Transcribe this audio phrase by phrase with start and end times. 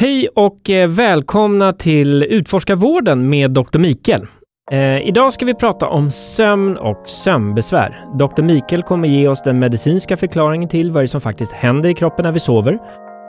[0.00, 3.78] Hej och eh, välkomna till Utforska vården med Dr.
[3.78, 4.26] Mikael.
[4.72, 8.04] Eh, idag ska vi prata om sömn och sömnbesvär.
[8.18, 8.42] Dr.
[8.42, 12.24] Mikael kommer ge oss den medicinska förklaringen till vad det som faktiskt händer i kroppen
[12.24, 12.78] när vi sover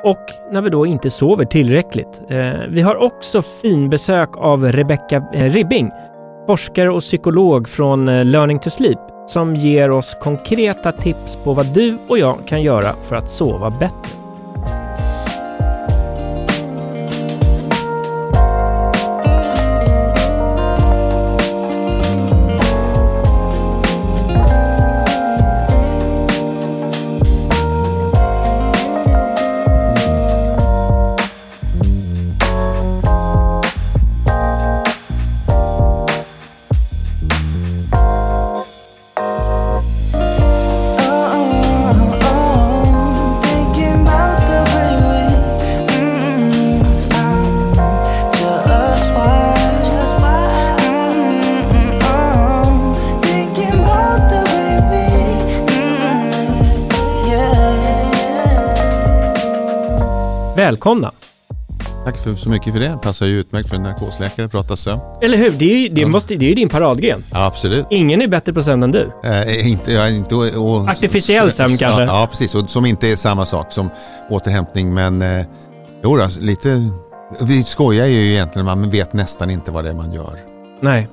[0.04, 2.22] och när vi då inte sover tillräckligt.
[2.30, 5.92] Eh, vi har också finbesök av Rebecca eh, Ribbing,
[6.48, 11.74] forskare och psykolog från eh, Learning to Sleep, som ger oss konkreta tips på vad
[11.74, 14.27] du och jag kan göra för att sova bättre.
[60.68, 61.12] Välkomna!
[62.06, 63.00] Tack för, så mycket för det.
[63.02, 65.02] Passar ju utmärkt för en narkosläkare att prata sömn.
[65.22, 65.52] Eller hur?
[65.52, 67.20] Det är ju det måste, det är ju din paradgren.
[67.34, 67.86] Ja, absolut.
[67.90, 69.12] Ingen är bättre på sömn än du.
[69.24, 72.02] Eh, inte, ja, inte, och, Artificiell sömn kanske?
[72.02, 72.56] Ja, ja, precis.
[72.56, 73.90] Och som inte är samma sak som
[74.30, 74.94] återhämtning.
[74.94, 75.46] Men eh,
[76.04, 76.90] jo, alltså, lite...
[77.42, 80.40] Vi skojar ju egentligen, man vet nästan inte vad det är man gör.
[80.82, 81.10] Nej.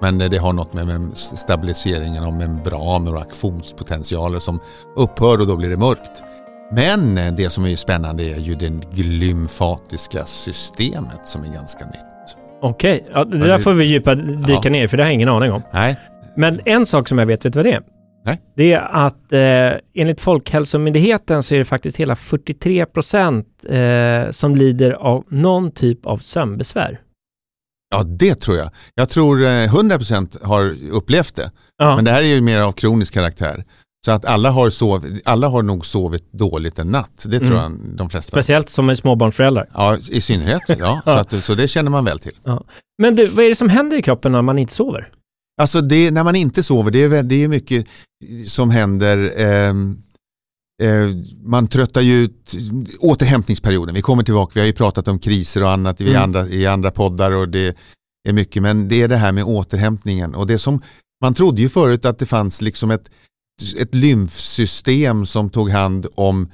[0.00, 4.60] Men eh, det har något med, med stabiliseringen av membraner och aktionspotentialer som
[4.96, 6.22] upphör och då blir det mörkt.
[6.72, 12.36] Men det som är spännande är ju det glymfatiska systemet som är ganska nytt.
[12.62, 14.70] Okej, ja, det där får vi djupa dyka Ja.
[14.70, 15.62] ner för det har jag ingen aning om.
[15.72, 15.96] Nej,
[16.36, 17.82] Men en sak som jag vet, vet du vad det är?
[18.26, 18.40] Nej.
[18.56, 24.54] Det är att eh, enligt Folkhälsomyndigheten så är det faktiskt hela 43 procent eh, som
[24.56, 27.00] lider av någon typ av sömnbesvär.
[27.90, 28.70] Ja, det tror jag.
[28.94, 31.50] Jag tror eh, 100% har upplevt det.
[31.78, 33.64] Ja, Men det här är ju mer av kronisk karaktär.
[34.06, 37.26] Så att alla har, sov, alla har nog sovit dåligt en natt.
[37.28, 37.80] Det tror Mm.
[37.88, 38.30] jag de flesta.
[38.30, 39.68] speciellt som är småbarnsföräldrar.
[39.74, 40.62] Ja, i synnerhet.
[40.78, 42.32] Ja, så, att, så det känner man väl till.
[43.02, 45.08] Men du, vad är det som händer i kroppen när man inte sover?
[45.60, 47.86] Alltså det, när man inte sover, det är, det är mycket
[48.46, 49.32] som händer.
[49.40, 49.98] ehm,
[50.82, 51.08] eh,
[51.44, 52.54] man tröttar ju ut
[53.00, 53.94] återhämtningsperioden.
[53.94, 56.22] Vi kommer tillbaka, vi har ju pratat om kriser och annat i, Mm.
[56.22, 57.76] andra, i andra poddar och det
[58.28, 58.62] är mycket.
[58.62, 60.34] Men det är det här med återhämtningen.
[60.34, 60.82] Och det som,
[61.22, 63.10] man trodde ju förut att det fanns liksom ett,
[63.78, 66.48] ett lymfsystem som tog hand om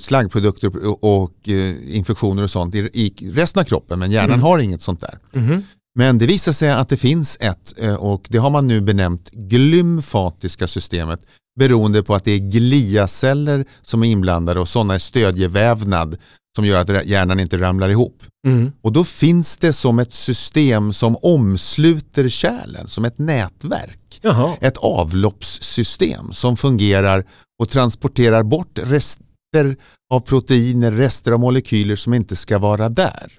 [0.00, 3.98] slaggprodukter och, eh, infektioner och sånt i, resten av kroppen.
[3.98, 4.40] Men hjärnan Mm.
[4.40, 5.18] har inget sånt där.
[5.32, 5.62] Mhm.
[5.94, 9.30] Men det visar sig att det finns ett eh, och det har man nu benämnt
[9.30, 11.20] glymfatiska systemet
[11.58, 16.16] beroende på att det är gliaceller som är inblandade och sådana är stödjevävnad
[16.56, 18.22] som gör att hjärnan inte ramlar ihop.
[18.46, 18.72] Mm.
[18.80, 24.20] Och då finns det som ett system som omsluter kärlen, som ett nätverk.
[24.22, 24.56] Jaha.
[24.60, 27.24] Ett avloppssystem som fungerar
[27.62, 29.76] och transporterar bort rester
[30.10, 33.32] av proteiner, rester av molekyler som inte ska vara där.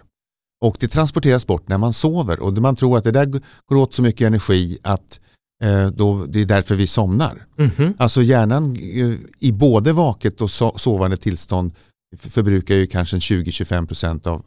[0.66, 3.26] Och det transporteras bort när man sover och man tror att det där
[3.66, 5.20] går åt så mycket energi att
[5.64, 7.46] eh, då, det är därför vi somnar.
[7.58, 7.94] Mhm.
[7.98, 11.74] Alltså hjärnan eh, i både vaket och so sovande tillstånd
[12.18, 14.46] förbrukar ju kanske en 20-25% av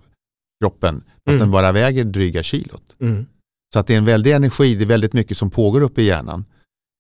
[0.62, 0.94] kroppen
[1.25, 1.38] fast Mm.
[1.38, 2.97] den bara väger dryga kilot.
[3.00, 3.27] Mm.
[3.75, 6.04] Så att det är en väldig energi, det är väldigt mycket som pågår uppe i
[6.04, 6.44] hjärnan.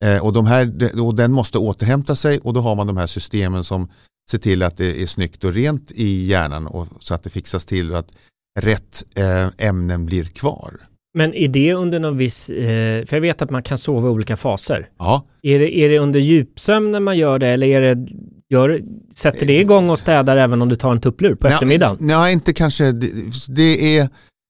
[0.04, 3.06] Eh, och, de här, och den måste återhämta sig och då har man de här
[3.06, 3.88] systemen som
[4.30, 7.64] ser till att det är snyggt och rent i hjärnan och så att det fixas
[7.64, 8.12] till och att
[8.60, 10.74] rätt eh, ämnen blir kvar.
[11.18, 14.10] Men är det under någon viss, eh, för jag vet att man kan sova i
[14.10, 14.88] olika faser.
[14.98, 18.06] Ja, Är det, är det under djupsömn när man gör det eller är det,
[18.52, 18.82] gör,
[19.14, 21.96] sätter det igång och städar även om du tar en tupplur på eftermiddagen?
[22.00, 22.92] Nej, nej, inte kanske.
[22.92, 23.10] Det,
[23.48, 24.08] det är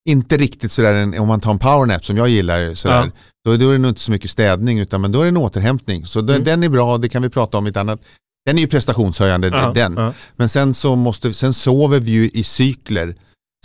[0.09, 2.75] inte riktigt sådär om man tar en powernap som jag gillar.
[2.75, 3.11] Sådär,
[3.45, 5.37] då, då är det nog inte så mycket städning utan men då är det en
[5.37, 6.07] återhämtning.
[6.07, 6.45] Så den, Mm.
[6.45, 8.01] den är bra, det kan vi prata om i ett annat.
[8.47, 9.95] Den är ju prestationshöjande, Ja, den.
[9.97, 10.13] ja.
[10.37, 13.15] Men sen så måste, sen sover vi ju i cykler.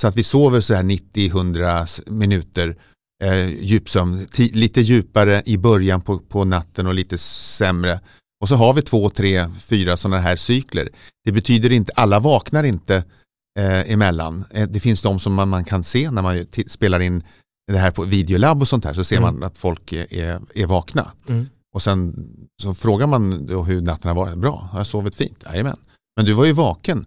[0.02, 2.76] Så att vi sover så här 90-100 minuter
[3.24, 4.28] eh, djupsömn.
[4.54, 8.00] Lite djupare i början på, på natten och lite sämre.
[8.42, 10.90] Och så har vi två, tre, fyra sådana här cykler.
[11.26, 12.96] Det betyder inte, alla vaknar inte
[13.60, 14.46] eh, emellan.
[14.52, 17.24] Eh, det finns de som man, man kan se när man spelar in
[17.72, 19.34] det här på videolabb och sånt här så ser Mm.
[19.34, 21.12] man att folk är, är, är vakna.
[21.30, 21.46] Mm.
[21.74, 22.16] Och sen
[22.62, 24.38] så frågar man då hur natten har varit.
[24.38, 25.44] Bra, har jag sovit fint?
[25.46, 25.78] Jajamän.
[26.16, 27.06] Men du var ju vaken.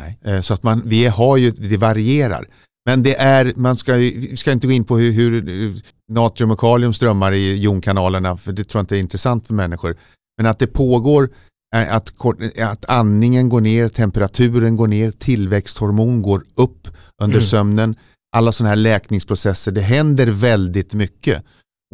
[0.00, 0.18] Nej.
[0.24, 2.46] Eh, Så att man, vi har ju, det varierar.
[2.86, 5.82] Men det är, man ska, ju- vi ska inte gå in på hur, hur
[6.12, 9.96] natrium och kalium strömmar i jonkanalerna för det tror jag inte är intressant för människor.
[10.36, 11.30] Men att det pågår
[11.76, 16.88] eh, att, kort- att andningen går ner, temperaturen går ner, tillväxthormon går upp
[17.22, 17.46] under Mm.
[17.48, 17.96] sömnen.
[18.36, 21.42] Alla sådana här läkningsprocesser, det händer väldigt mycket.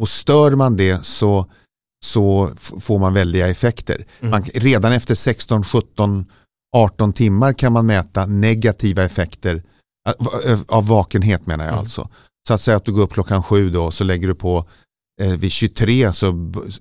[0.01, 1.45] Och stör man det så,
[2.05, 4.05] så får man väldiga effekter.
[4.19, 4.31] Mm.
[4.31, 6.25] Man, redan efter 16, 17,
[6.75, 9.63] 18 timmar kan man mäta negativa effekter
[10.47, 11.79] eh, av vakenhet menar jag Mm.
[11.79, 12.09] alltså.
[12.47, 14.65] Så att säga att du går upp klockan sju då och så lägger du på
[15.21, 16.27] eh, vid 23 så,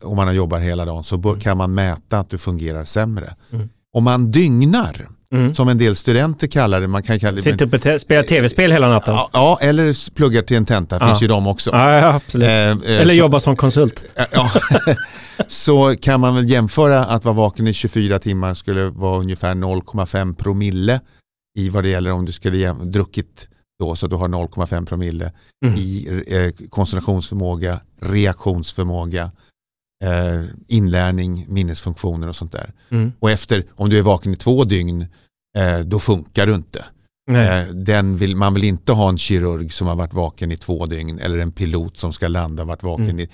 [0.03, 3.35] om man jobbar hela dagen så b- kan man mäta att du fungerar sämre.
[3.53, 3.69] Mm.
[3.93, 5.55] Om man dygnar, Mm.
[5.55, 8.73] som en del studenter kallar det, man kan kalla det Sitter upp och spelar tv-spel
[8.73, 9.17] hela natten?
[9.33, 11.07] ja, eller pluggar till en tenta, Ja.
[11.07, 11.71] finns ju de också.
[11.71, 12.49] Ja, absolut.
[12.49, 14.05] Eh, eh, Eller så, jobbar som konsult.
[14.33, 14.51] Ja,
[15.47, 20.35] så kan man väl jämföra att vara vaken i 24 timmar skulle vara ungefär 0,5
[20.35, 21.01] promille
[21.59, 23.49] i vad det gäller om du skulle jäm- druckit
[23.81, 25.33] då så du har 0,5 promille
[25.67, 25.79] Mm.
[25.79, 29.31] i eh, koncentrationsförmåga, reaktionsförmåga,
[30.05, 32.73] eh, inlärning, minnesfunktioner och sånt där.
[32.91, 33.13] Mm.
[33.21, 35.07] Och efter, om du är vaken i två dygn,
[35.59, 36.85] eh, då funkar du inte.
[37.31, 40.87] Eh, den vill, man vill inte ha en kirurg som har varit vaken i två
[40.87, 43.21] dygn eller en pilot som ska landa och varit vaken Mm.
[43.21, 43.29] i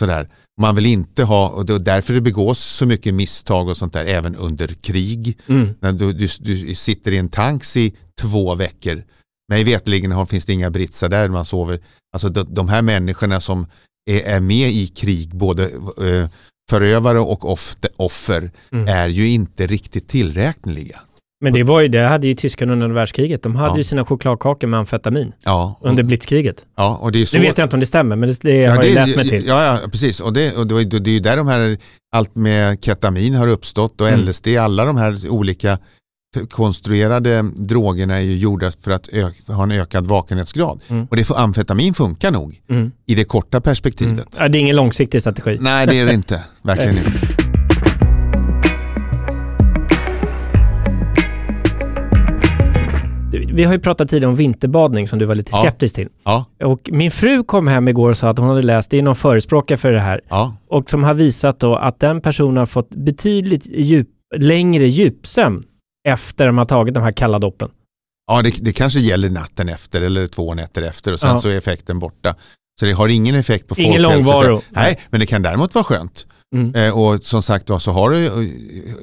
[0.00, 0.28] sådär.
[0.60, 3.92] Man vill inte ha, och det är därför det begås så mycket misstag och sånt
[3.92, 5.38] där även under krig.
[5.46, 5.74] Mm.
[5.80, 9.04] När du, du, du sitter i en tanks i två veckor.
[9.48, 11.80] Mig veterligen har- finns det inga britsar där man sover.
[12.12, 13.66] Alltså de, de här människorna som
[14.10, 16.28] är, är med i krig, både eh,
[16.70, 18.88] förövare och ofte, offer, Mm.
[18.88, 21.00] är ju inte riktigt tillräkneliga.
[21.44, 23.42] Men det var ju det hade ju tyskarna under världskriget.
[23.42, 23.76] De hade Ja.
[23.76, 26.64] ju sina chokladkakor med amfetamin Ja, och, under blitzkriget.
[26.76, 27.36] ja, och det är så...
[27.36, 29.16] Det vet jag inte om det stämmer, men det, det har jag det, ju läst
[29.16, 29.46] mig till.
[29.46, 30.20] Ja, ja precis.
[30.20, 31.78] Och det, och det, det är ju där de här,
[32.16, 34.20] allt med ketamin har uppstått och Mm.
[34.28, 35.78] LSD, alla de här olika
[36.50, 39.08] konstruerade drogerna är ju gjorda för att
[39.48, 40.80] ha en ökad vakenhetsgrad.
[40.88, 41.06] Mm.
[41.10, 42.90] Och det, för amfetamin funkar nog Mm.
[43.06, 44.38] i det korta perspektivet.
[44.38, 44.52] Mm.
[44.52, 45.58] Det är ingen långsiktig strategi.
[45.60, 46.42] Nej, det är det inte.
[46.62, 47.18] Verkligen inte.
[53.52, 55.60] Vi har ju pratat tidigare om vinterbadning som du var lite Ja.
[55.62, 56.08] skeptisk till.
[56.24, 59.02] Ja, Och min fru kom hem igår och sa att hon hade läst, det är
[59.02, 62.66] någon förespråkare för det här, ja, och som har visat då att den personen har
[62.66, 65.62] fått betydligt djup, längre djupsömn
[66.12, 67.68] efter de har tagit de här kalla doppen.
[68.26, 71.38] ja det, det kanske gäller natten efter eller två nätter efter och sen Ja.
[71.38, 72.34] så är effekten borta.
[72.80, 74.30] Så det har ingen effekt på Ingen folkhälsa.
[74.32, 74.62] långvaro.
[74.70, 76.26] Nej, men det kan däremot vara skönt.
[76.56, 76.74] Mm.
[76.74, 78.28] Eh, och som sagt så har du,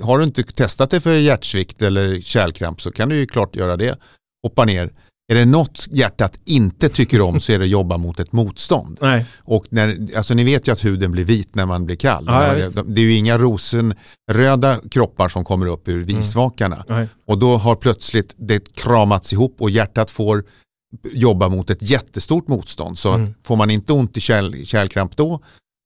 [0.02, 3.78] har du inte testat det för hjärtsvikt eller kärlkramp så kan du ju klart göra
[3.78, 3.98] det.
[4.44, 4.92] Hoppa ner.
[5.32, 8.98] Är det något hjärtat inte tycker om så är det att jobba mot ett motstånd.
[9.02, 9.26] Nej.
[9.40, 12.24] Och när, alltså ni vet ju att huden blir vit när man blir kall.
[12.28, 16.86] Ja, ja, det är ju inga rosenröda kroppar som kommer upp ur visvakarna.
[16.90, 17.08] Nej.
[17.28, 20.44] Och då har plötsligt det kramats ihop och hjärtat får
[21.12, 22.98] jobba mot ett jättestort motstånd.
[22.98, 23.24] Så Mm.
[23.24, 25.40] att får man inte ont i kärl, kärlkramp då,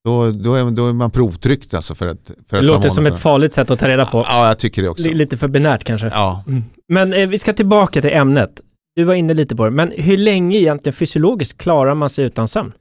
[0.06, 3.03] då, då, är, då är man provtryckt alltså för ett, för Det par låter som
[3.03, 4.25] månader ett farligt sätt att ta reda på.
[4.27, 5.09] Ja, jag tycker det också.
[5.09, 6.07] Li- Lite för binärt kanske.
[6.07, 6.44] Ja.
[6.47, 6.63] Mm.
[6.88, 8.62] Men eh, vi ska tillbaka till ämnet.
[9.00, 12.48] Du var inne lite på det, men hur länge egentligen fysiologiskt klarar man sig utan
[12.48, 12.72] sömn?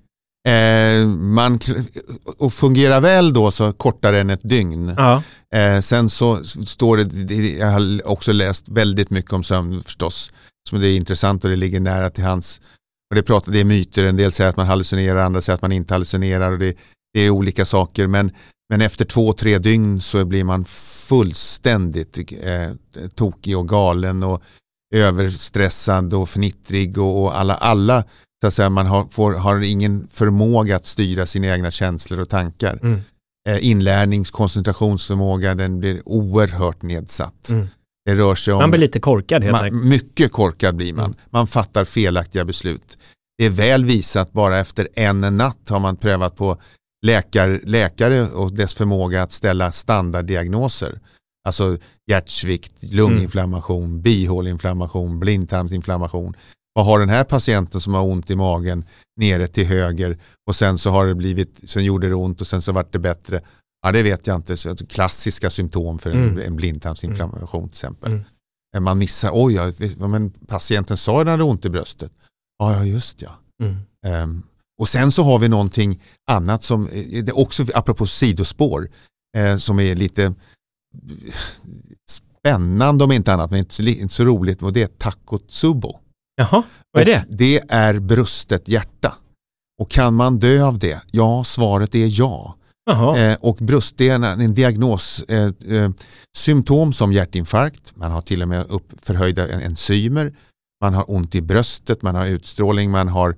[0.49, 1.61] Eh, man,
[2.39, 4.95] och fungerar väl då så kortare än ett dygn.
[4.97, 5.23] Ja.
[5.55, 10.33] Eh, sen så står det, jag har också läst väldigt mycket om sömn förstås,
[10.69, 12.61] som det är intressant och det ligger nära till hans.
[13.11, 15.63] Och det, pratar, det är myter, en del säger att man hallucinerar, andra säger att
[15.63, 16.77] man inte hallucinerar och det,
[17.15, 18.07] det är olika saker.
[18.07, 18.31] Men,
[18.71, 20.65] men efter två, tre dygn så blir man
[21.09, 22.71] fullständigt eh,
[23.15, 24.43] tokig och galen och
[24.95, 28.05] överstressad och fnittrig och, och alla, alla
[28.41, 32.29] så att säga, man har, får, har ingen förmåga att styra sina egna känslor och
[32.29, 33.01] tankar Mm.
[33.49, 37.49] eh, inlärnings koncentrationsförmåga den blir oerhört nedsatt.
[37.51, 37.67] Mm.
[38.05, 39.85] Det rör sig om Man blir lite korkad helt enkelt.
[39.85, 41.05] mycket korkad blir man.
[41.05, 41.17] Mm.
[41.31, 42.99] Man fattar felaktiga beslut.
[43.39, 46.57] Det är väl visat bara efter en natt har man prövat på
[47.07, 51.01] läkar, läkare och dess förmåga att ställa standarddiagnoser.
[51.49, 51.79] Alltså
[52.11, 56.35] hjärtsvikt, lunginflammation, bihåleinflammation, blindtarmsinflammation.
[56.75, 58.85] Vad har den här patienten som har ont i magen
[59.17, 62.63] nere till höger och sen så har det blivit, sen gjorde det ont och sen
[62.63, 63.41] så vart det bättre.
[63.83, 66.47] Ja det vet jag inte, så alltså, klassiska symptom för en, Mm.
[66.47, 68.13] en blindtarmsinflammation till exempel.
[68.13, 68.25] Mm.
[68.75, 72.13] Eh, Man missar, oj, ja, men patienten sa att den hade ont i bröstet.
[72.59, 73.31] Ja, ja just ja.
[73.63, 73.77] Mm.
[74.07, 74.43] Ehm,
[74.81, 78.91] och sen så har vi någonting annat som, eh, det är också apropå sidospår,
[79.37, 80.35] eh, som är lite
[82.09, 85.99] spännande om inte annat, men inte så, inte så roligt, och det är takotsubo.
[86.37, 87.25] Jaha, vad är det?
[87.29, 89.15] Och det är brustet hjärta.
[89.81, 91.01] Och kan man dö av det?
[91.11, 92.55] Ja, svaret är ja.
[93.19, 95.91] Eh, och bröst det är en, diagnos, eh, eh,
[96.37, 100.35] symptom som hjärtinfarkt, man har till och med upp förhöjda en- enzymer,
[100.81, 103.37] man har ont i bröstet, man har utstrålning, man har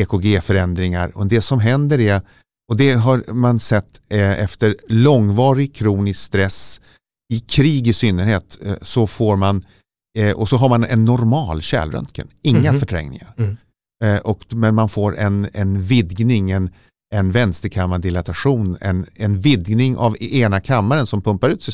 [0.00, 2.22] EKG-förändringar och det som händer är,
[2.70, 6.80] och det har man sett eh, efter långvarig kronisk stress,
[7.32, 9.64] i krig i synnerhet eh, så får man
[10.18, 12.80] eh, och så har man en normal kärlröntgen, inga Mhm.
[12.80, 13.34] förträngningar.
[13.38, 13.56] Mm.
[14.24, 16.70] Och, men man får en, en vidgning, en,
[17.14, 21.68] en vänsterkammardilatation, en, en vidgning av ena kammaren som pumpar ut.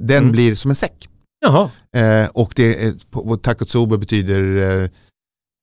[0.00, 0.32] Den Mm.
[0.32, 1.08] blir som en säck.
[1.40, 4.90] Jaha, Eh, och det på Takotsubo betyder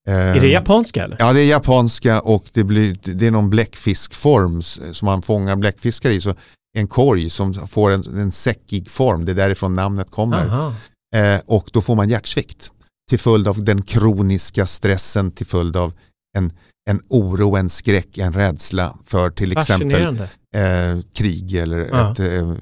[0.08, 1.18] eh, är det japanska eller?
[1.20, 6.10] Ja, det är japanska och det, blir, det är någon bläckfiskform som man fångar bläckfiskar
[6.10, 6.22] i.
[6.22, 6.36] Så
[6.78, 10.72] en korg som får en, en säckig form, det är därifrån namnet kommer.
[11.16, 12.72] Eh, och då får man hjärtsvikt
[13.10, 15.94] till följd av den kroniska stressen, till följd av
[16.38, 16.52] en,
[16.90, 20.20] en oro, en skräck, en rädsla för till exempel
[20.56, 22.12] eh, krig eller Ja.
[22.12, 22.54] ett eh,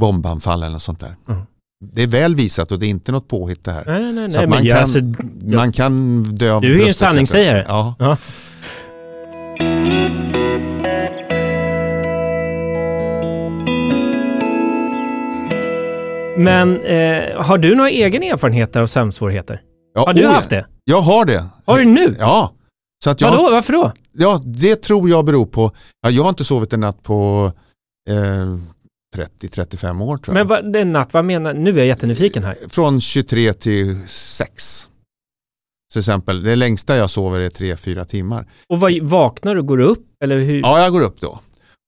[0.00, 1.16] bombanfall eller något sånt där.
[1.26, 1.46] Ja.
[1.84, 3.84] Det är väl visat och det är inte något påhitt det här.
[3.86, 4.46] Nej, nej, nej.
[4.46, 4.98] Man jag, kan- alltså,
[5.56, 7.64] Man kan dö av Du är en sanningssägare.
[7.68, 7.94] Ja.
[7.98, 8.16] ja.
[16.36, 19.60] Men eh, har du några egen erfarenheter av sömnsvårigheter?
[19.94, 20.30] Ja, Har du oh ja.
[20.32, 20.66] haft det?
[20.84, 21.46] Jag har det.
[21.66, 22.16] Har du nu?
[22.18, 22.52] Ja.
[23.04, 23.50] Så att jag, Vadå?
[23.50, 23.92] Varför då?
[24.12, 25.72] Ja, det tror jag beror på,
[26.02, 27.52] ja, jag har inte sovit en natt på
[28.10, 28.56] eh,
[29.16, 30.46] 30-35 år tror jag.
[30.46, 32.56] Men vad, är natt, vad menar Nu är jag jättenyfiken här.
[32.68, 34.90] Från 23 till 6.
[35.92, 38.46] Till exempel, det längsta jag sover är 3-4 timmar.
[38.66, 39.62] Och vad, vaknar du?
[39.62, 40.06] Går du upp?
[40.24, 40.60] Eller hur?
[40.60, 41.40] Ja, jag går upp då.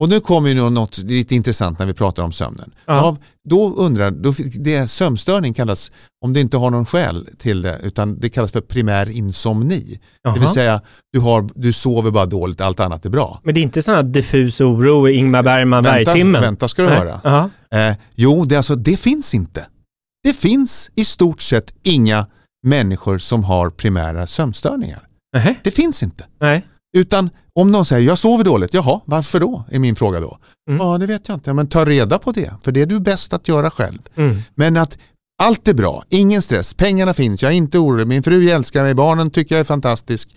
[0.03, 2.73] Och nu kommer ju något lite intressant när vi pratar om sömnen.
[2.87, 2.95] Ja.
[2.95, 3.17] Ja,
[3.49, 5.93] då undrar, då, det sömnstörning kallas,
[6.25, 10.01] om det inte har någon skäl till det, utan det kallas för primär insomni.
[10.23, 10.35] Jaha.
[10.35, 10.81] Det vill säga,
[11.13, 13.41] du, har, du sover bara dåligt, allt annat är bra.
[13.45, 16.43] Men det är inte sån här diffus oro, Ingmar Bergman, Bergtimmen?
[16.43, 16.99] vänta ska du Nej.
[16.99, 17.51] höra.
[17.75, 19.67] Eh, jo, det, alltså, det finns inte.
[20.25, 22.27] Det finns i stort sett inga
[22.67, 25.03] människor som har primära sömnstörningar.
[25.37, 25.55] Nähä?
[25.65, 26.25] Det finns inte.
[26.41, 26.67] Nej.
[26.97, 29.65] Utan om någon säger jag sover dåligt, jaha, varför då?
[29.71, 30.39] Är min fråga då.
[30.71, 30.87] Mm.
[30.87, 31.53] Ja, det vet jag inte.
[31.53, 33.99] Men ta reda på det, för det är du bäst att göra själv.
[34.17, 34.39] Mm.
[34.55, 34.99] Men att
[35.43, 38.95] allt är bra, ingen stress, pengarna finns, jag är inte orolig, min fru älskar mig,
[38.95, 40.29] barnen tycker jag är fantastisk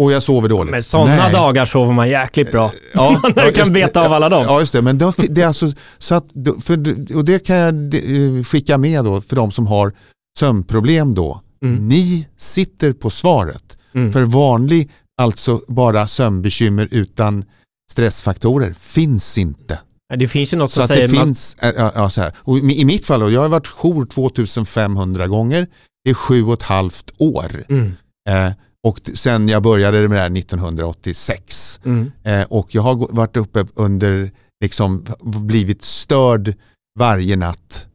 [0.00, 0.70] och jag sover dåligt.
[0.70, 2.72] Men sådana dagar sover man jäkligt bra.
[2.94, 3.72] Ja, Man ja, kan det.
[3.72, 4.44] beta av alla dem.
[4.46, 4.82] Ja, just det.
[4.82, 5.66] Men då, det är alltså,
[5.98, 6.26] så att,
[6.62, 6.76] för,
[7.16, 9.92] och det kan jag eh, skicka med då för de som har
[10.38, 11.40] sömnproblem då.
[11.64, 11.88] Mm.
[11.88, 13.78] Ni sitter på svaret.
[13.94, 14.12] Mm.
[14.12, 14.90] För vanlig,
[15.20, 17.44] alltså bara sömnbekymmer utan
[17.92, 19.78] stressfaktorer finns inte.
[20.18, 21.08] Det finns ju något Så som att säger...
[21.08, 22.32] det finns, äh, ja, ja, så här.
[22.38, 25.66] Och i i mitt fall, och jag har varit jour 2500 gånger,
[26.04, 27.64] det är sju och ett halvt år.
[27.68, 27.92] Mm.
[28.28, 28.52] Eh,
[28.86, 31.80] och sen jag började med det här 1986.
[31.84, 32.12] Mm.
[32.24, 34.30] Eh, och jag har varit uppe under,
[34.64, 36.54] liksom blivit störd
[36.98, 37.86] varje natt.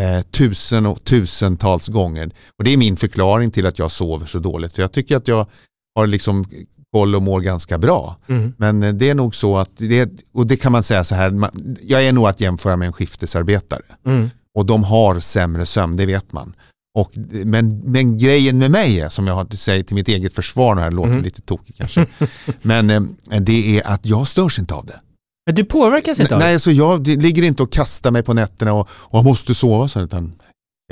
[0.00, 2.30] Eh, tusen och tusentals gånger.
[2.58, 4.72] Och det är min förklaring till att jag sover så dåligt.
[4.72, 5.46] För jag tycker att jag
[5.94, 6.44] har liksom
[6.92, 8.16] koll och mår ganska bra.
[8.28, 8.52] Mm.
[8.58, 11.30] Men eh, det är nog så att, det, och det kan man säga så här,
[11.30, 11.50] man,
[11.82, 13.82] jag är nog att jämföra med en skiftesarbetare.
[14.06, 14.30] Mm.
[14.54, 16.54] Och de har sämre sömn, det vet man.
[16.98, 17.10] Och,
[17.44, 20.80] men, men grejen med mig är, som jag har- säger till mitt eget försvar, det
[20.80, 21.22] här låter Mm.
[21.24, 22.06] lite tokigt kanske,
[22.62, 23.00] men eh,
[23.40, 25.00] det är att jag störs inte av det.
[25.46, 26.46] Men du påverkas inte av det?
[26.46, 30.00] Nej, så jag ligger inte och kastar mig på nätterna och, och måste sova, så,
[30.00, 30.32] utan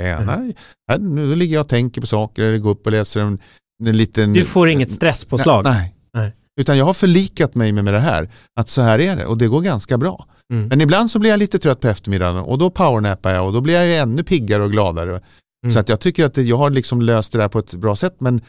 [0.01, 0.51] tjena,
[0.91, 3.39] här, nu ligger jag och tänker på saker, eller går upp och läser en,
[3.85, 4.33] en liten...
[4.33, 5.63] Du får inget stresspåslag?
[5.63, 5.95] Nej.
[6.13, 6.33] Nej.
[6.59, 9.37] Utan jag har förlikat mig med, med det här, att så här är det och
[9.37, 10.25] det går ganska bra.
[10.53, 10.67] Mm.
[10.67, 13.61] Men ibland så blir jag lite trött på eftermiddagen och då powernappar jag och då
[13.61, 15.09] blir jag ju ännu piggare och gladare.
[15.11, 15.71] Mm.
[15.73, 17.95] Så att jag tycker att det, jag har liksom löst det där på ett bra
[17.95, 18.41] sätt men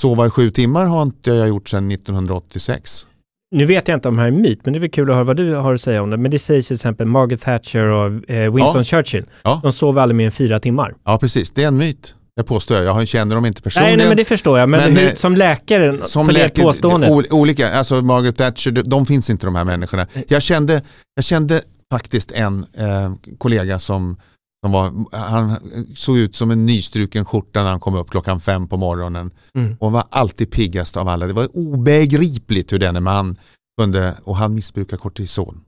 [0.00, 3.08] sova i sju timmar har inte jag gjort sedan 1986.
[3.50, 5.16] Nu vet jag inte om det här är myt, men det är väl kul att
[5.16, 6.16] höra vad du har att säga om det.
[6.16, 8.84] Men det sägs till exempel Margaret Thatcher och eh, Winston Ja.
[8.84, 9.24] Churchill.
[9.42, 9.60] Ja.
[9.62, 10.94] De sover aldrig mer än fyra timmar.
[11.04, 12.14] Ja precis, det är en myt.
[12.38, 12.86] Det påstår jag.
[13.00, 13.98] Jag känner dem inte Nej, personligen.
[13.98, 14.68] nej, men det förstår jag.
[14.68, 17.10] Men, Men, hur, eh, som läkare, som på det läkare, påståendet.
[17.10, 20.06] ol- olika, alltså Margaret Thatcher, de, finns inte de här människorna.
[20.28, 20.82] Jag kände,
[21.14, 24.16] jag kände faktiskt en eh, kollega som,
[24.64, 25.56] som var, han
[25.96, 29.76] såg ut som en nystruken skjorta när han kom upp klockan fem på morgonen Mm.
[29.80, 31.26] och var alltid piggast av alla.
[31.26, 33.36] Det var obegripligt hur denne man
[33.80, 35.60] kunde, och han missbrukar kortison,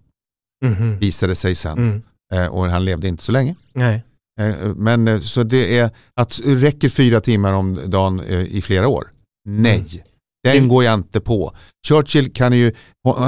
[0.65, 0.99] Mhm.
[0.99, 1.79] visade sig sen.
[1.79, 2.03] Mm.
[2.35, 3.55] Eh, och han levde inte så länge.
[3.73, 4.03] Nej.
[4.41, 8.89] Eh, Men eh, så det är att räcker fyra timmar om dagen eh, i flera
[8.89, 9.11] år?
[9.45, 9.85] Nej,
[10.45, 10.69] den Mm.
[10.69, 11.53] går jag inte på.
[11.89, 12.73] Churchill kan ju,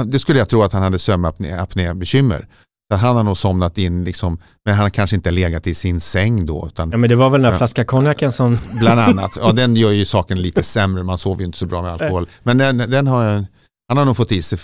[0.05, 2.47] det skulle jag tro att han hade sömnapné-bekymmer.
[2.93, 6.67] Han har nog somnat in, liksom, men han kanske inte legat i sin säng då.
[6.67, 7.57] Utan Ja, men det var väl den där Ja.
[7.57, 8.57] flaskan konjaken som...
[8.79, 11.81] bland annat, ja, den gör ju saken lite sämre, man sover ju inte så bra
[11.81, 12.27] med alkohol.
[12.43, 13.45] Men den, den har, jag-
[13.93, 14.57] han har nog fått i sig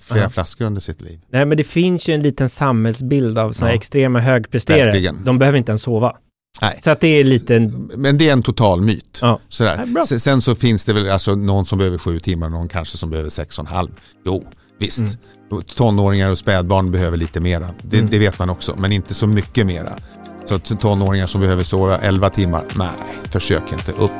[0.00, 0.28] flera Ja.
[0.28, 1.20] flaskor under sitt liv.
[1.32, 3.76] Nej, men det finns ju en liten samhällsbild av sådana Ja.
[3.76, 4.84] extrema högpresterare.
[4.84, 5.24] Verkligen.
[5.24, 6.16] De behöver inte ens sova.
[6.62, 6.80] Nej.
[6.84, 7.60] Så att det är lite...
[7.96, 9.18] Men det är en total myt.
[9.22, 9.38] Ja.
[9.48, 9.84] Sådär.
[9.86, 10.02] Bra.
[10.06, 13.10] Sen, så finns det väl alltså någon som behöver sju timmar och någon kanske som
[13.10, 13.88] behöver sex och en halv.
[14.24, 14.44] Jo,
[14.78, 14.98] visst.
[14.98, 15.62] Mm.
[15.76, 17.68] Tonåringar och spädbarn behöver lite mera.
[17.82, 18.10] Det, Mm.
[18.10, 19.96] det vet man också, men inte så mycket mera.
[20.44, 22.88] Så tonåringar som behöver sova 11 timmar, nej,
[23.30, 23.92] försök inte.
[23.92, 24.10] Upp,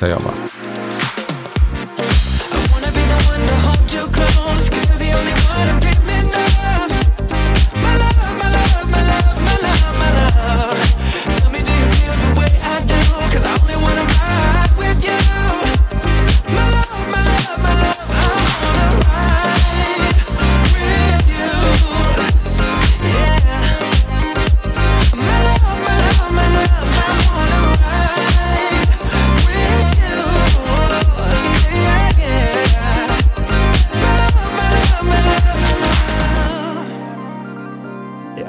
[0.00, 0.34] säger jag bara.
[3.88, 4.25] To hold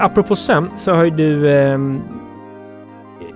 [0.08, 2.02] Apropå sömn så har ju du ehm,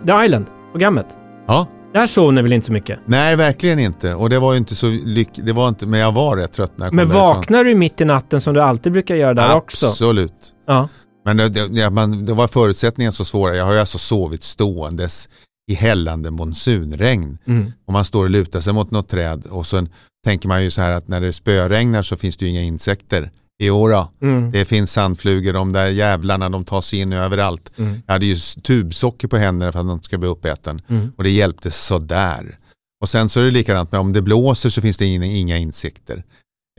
[0.07, 1.05] The Island-programmet.
[1.47, 2.99] Ja, Där sov ni väl inte så mycket?
[3.05, 4.15] nej verkligen inte.
[4.15, 5.29] Och det var ju inte så lyck...
[5.33, 7.35] det var inte, men jag var rätt trött när jag kom Men därifrån.
[7.35, 9.85] vaknar du mitt i natten som du alltid brukar göra där också?
[9.85, 10.53] Absolut.
[10.67, 10.87] Ja.
[11.25, 13.55] Men det, det, man, det var förutsättningen så svåra.
[13.55, 15.29] Jag har ju alltså sovit ståendes
[15.71, 17.37] i hällande monsunregn.
[17.47, 17.71] Mm.
[17.87, 19.89] Och man står och lutar sig mot något träd och sen
[20.25, 23.31] tänker man ju så här att när det spöregnar så finns det ju inga insekter.
[23.63, 24.51] Jo då, Mm.
[24.51, 27.71] det finns sandflugor, de där jävlarna de tar sig in överallt.
[27.77, 28.01] Mm.
[28.05, 30.81] Jag hade ju tubsocker på händerna för att de inte ska bli uppäten.
[30.87, 31.11] Mm.
[31.17, 32.57] Och det hjälpte sådär.
[33.01, 35.57] Och sen så är det likadant med om det blåser så finns det inga, inga
[35.57, 36.23] insekter.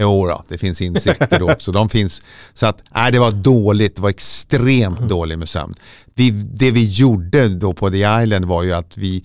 [0.00, 1.72] Jo då, det finns insekter då också.
[1.72, 2.22] De finns,
[2.54, 5.74] så att, nej, det var dåligt, det var extremt dåligt med sömn.
[6.14, 9.24] Vi, det vi gjorde då på The Island var ju att vi,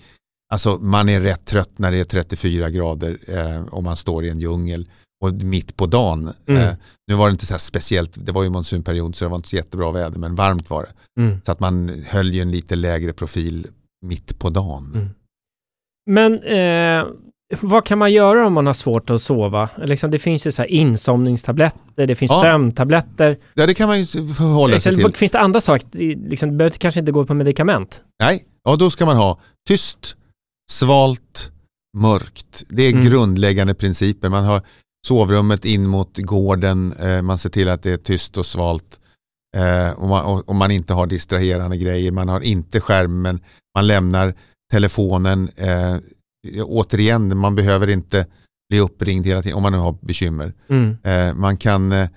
[0.52, 4.28] alltså man är rätt trött när det är 34 grader eh, och man står i
[4.28, 4.88] en djungel
[5.24, 6.32] och mitt på dagen.
[6.48, 6.62] Mm.
[6.62, 6.74] Eh,
[7.06, 9.56] nu var det inte så speciellt, det var ju monsunperiod så det var inte så
[9.56, 11.20] jättebra väder men varmt var det.
[11.22, 11.40] Mm.
[11.46, 13.66] Så att man höll ju en lite lägre profil
[14.06, 14.92] mitt på dagen.
[14.94, 15.08] Mm.
[16.10, 17.06] Men eh,
[17.60, 19.68] vad kan man göra om man har svårt att sova?
[19.84, 22.40] Liksom, det finns ju så här insomningstabletter, det finns Ja.
[22.42, 23.36] sömntabletter.
[23.54, 25.18] Ja det kan man ju förhålla sig Liksom, till.
[25.18, 25.88] finns det andra saker?
[26.30, 28.02] Liksom, du behöver kanske inte gå på medikament.
[28.22, 30.16] Nej, ja, då ska man ha tyst,
[30.70, 31.52] svalt,
[31.96, 32.64] mörkt.
[32.68, 33.04] Det är Mm.
[33.04, 34.28] grundläggande principer.
[34.28, 34.62] Man har
[35.06, 39.00] sovrummet in mot gården, eh, man ser till att det är tyst och svalt.
[39.56, 43.40] Eh, och, man, och, och man inte har distraherande grejer, man har inte skärmen,
[43.74, 44.34] man lämnar
[44.72, 45.50] telefonen.
[45.56, 45.96] Eh,
[46.62, 48.26] återigen, man behöver inte
[48.68, 50.54] bli uppringd hela tiden om man nu har bekymmer.
[50.68, 50.96] Mm.
[51.40, 52.08] Man kan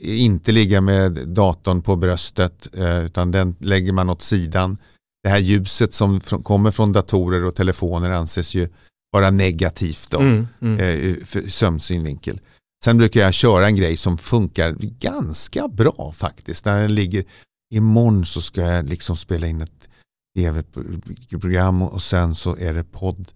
[0.00, 2.68] inte ligga med datorn på bröstet
[3.04, 4.78] utan den lägger man åt sidan.
[5.22, 8.68] Det här ljuset som kommer från datorer och telefoner anses ju
[9.12, 10.46] vara negativt då, Mm.
[10.60, 10.80] Mm.
[10.80, 12.40] eh, för sömnsynvinkel.
[12.84, 16.64] Sen brukar jag köra en grej som funkar ganska bra faktiskt.
[16.64, 17.24] När den ligger
[17.74, 19.88] imorgon så ska jag liksom spela in ett
[20.38, 23.28] tv-program och sen så är det podd.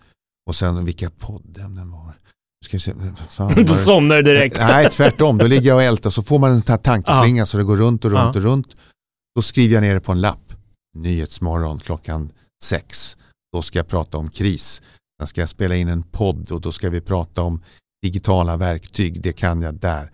[0.48, 2.12] Och sen vilka poddämnen var?
[2.64, 2.92] Ska se,
[3.28, 3.76] fan Du det?
[3.84, 4.56] somnar direkt.
[4.60, 5.38] Nej, tvärtom.
[5.38, 8.10] Då ligger jag och ältar så får man en tankeslinga så det går runt och
[8.10, 8.40] runt Ja.
[8.40, 8.76] och runt.
[9.34, 10.52] Då skriver jag ner det på en lapp.
[10.96, 12.32] Nyhetsmorgon klockan
[12.64, 13.16] sex.
[13.52, 14.82] Då ska jag prata om kris.
[15.20, 17.62] Sen ska jag spela in en podd och då ska vi prata om
[18.02, 19.20] digitala verktyg.
[19.22, 20.10] Det kan jag där.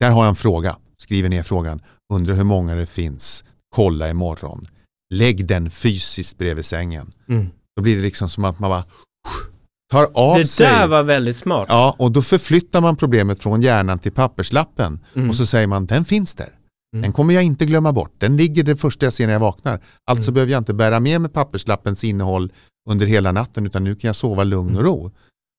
[0.00, 0.76] Där har jag en fråga.
[0.96, 1.80] Skriver ner frågan.
[2.12, 3.44] Undrar hur många det finns.
[3.76, 4.66] Kolla imorgon.
[5.14, 7.12] Lägg den fysiskt bredvid sängen.
[7.28, 7.46] Mm.
[7.76, 8.84] Då blir det liksom som att man bara
[9.92, 10.66] tar av Det sig.
[10.66, 11.66] där var väldigt smart.
[11.68, 15.28] Ja, och då förflyttar man problemet från hjärnan till papperslappen Mm.
[15.28, 16.48] och så säger man den finns där.
[16.94, 17.02] Mm.
[17.02, 18.14] Den kommer jag inte glömma bort.
[18.18, 19.80] Den ligger det första jag ser när jag vaknar.
[20.10, 20.34] Alltså Mm.
[20.34, 22.52] behöver jag inte bära med mig papperslappens innehåll
[22.90, 24.84] under hela natten utan nu kan jag sova lugn och Mm.
[24.92, 25.10] ro.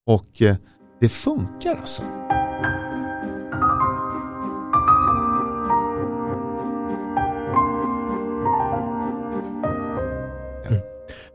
[0.10, 0.56] Och eh,
[1.02, 2.04] det funkar alltså.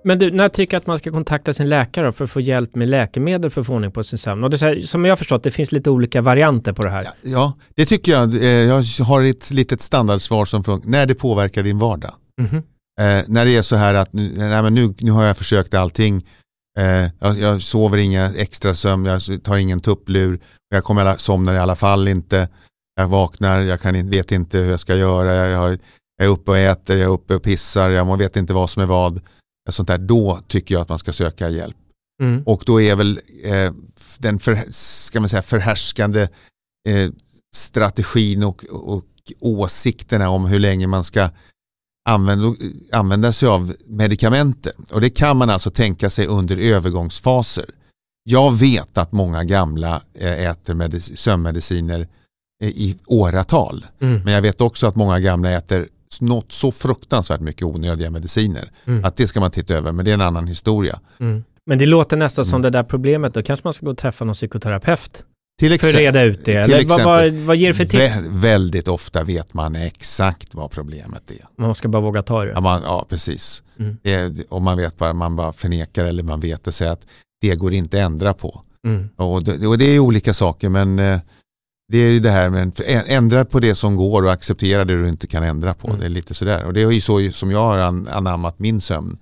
[0.05, 2.89] Men du, när tycker att man ska kontakta sin läkare för att få hjälp med
[2.89, 4.45] läkemedel för att få ordning på sin sömn?
[4.45, 7.07] Och det här, som jag har förstått, det finns lite olika varianter på det här.
[7.23, 8.35] Ja, det tycker jag.
[8.35, 10.89] Eh, jag har ett litet standardsvar som funkar.
[10.91, 12.15] När det påverkar din vardag.
[12.41, 12.63] Mhm.
[13.01, 15.75] Eh, när det är så här att nu, nej, men nu, nu har jag försökt
[15.75, 16.27] allting.
[16.79, 20.41] Eh, jag, jag sover inga extra sömn, jag tar ingen tupplur.
[20.69, 22.49] Jag kommer alla, somnar i alla fall inte.
[22.97, 25.35] Jag vaknar, jag kan, vet inte hur jag ska göra.
[25.35, 25.79] Jag, jag,
[26.17, 28.83] jag är uppe och äter, jag är uppe och pissar, jag vet inte vad som
[28.83, 29.21] är vad.
[29.71, 31.77] Sånt där, då tycker jag att man ska söka hjälp.
[32.23, 32.43] Mm.
[32.47, 33.73] Och då är väl eh,
[34.19, 36.23] den för, ska man säga, förhärskande
[36.89, 37.11] eh,
[37.57, 39.05] strategin och, och
[39.41, 41.29] åsikterna om hur länge man ska
[42.09, 42.55] använda,
[42.93, 44.73] använda sig av medikamenter.
[44.93, 47.65] Och det kan man alltså tänka sig under övergångsfaser.
[48.25, 52.09] Jag vet att många gamla eh, äter medic- sömnmediciner
[52.63, 53.87] eh, i åratal.
[54.01, 54.23] Mm.
[54.25, 55.89] Men jag vet också att många gamla äter
[56.21, 58.71] något så fruktansvärt mycket onödiga mediciner.
[58.85, 59.05] Mm.
[59.05, 61.01] Att det ska man titta över, men det är en annan historia.
[61.19, 61.45] Mm.
[61.67, 62.63] Men det låter nästan som Mm.
[62.63, 65.25] det där problemet, då kanske man ska gå och träffa någon psykoterapeut.
[65.61, 66.65] Till för att exempel, reda ut det?
[66.65, 68.17] till Eller vad, vad, exempel, vad ger det för tips?
[68.17, 71.47] vä- väldigt ofta vet man exakt vad problemet är.
[71.57, 72.51] Man ska bara våga ta det.
[72.51, 73.63] Ja, man, ja precis.
[73.79, 73.97] Mm.
[74.03, 77.07] Det, och man vet bara, man bara förnekar eller man vet och säger att
[77.41, 78.63] det går inte att ändra på.
[78.87, 79.09] Mm.
[79.17, 81.21] Och det, och det är olika saker men eh,
[81.93, 85.03] det är ju det här med att ändra på det som går och acceptera det
[85.03, 85.89] du inte kan ändra på.
[85.89, 86.01] Mm.
[86.01, 86.65] Det är lite sådär.
[86.65, 89.17] Och det är ju så som jag har an, anammat min sömn.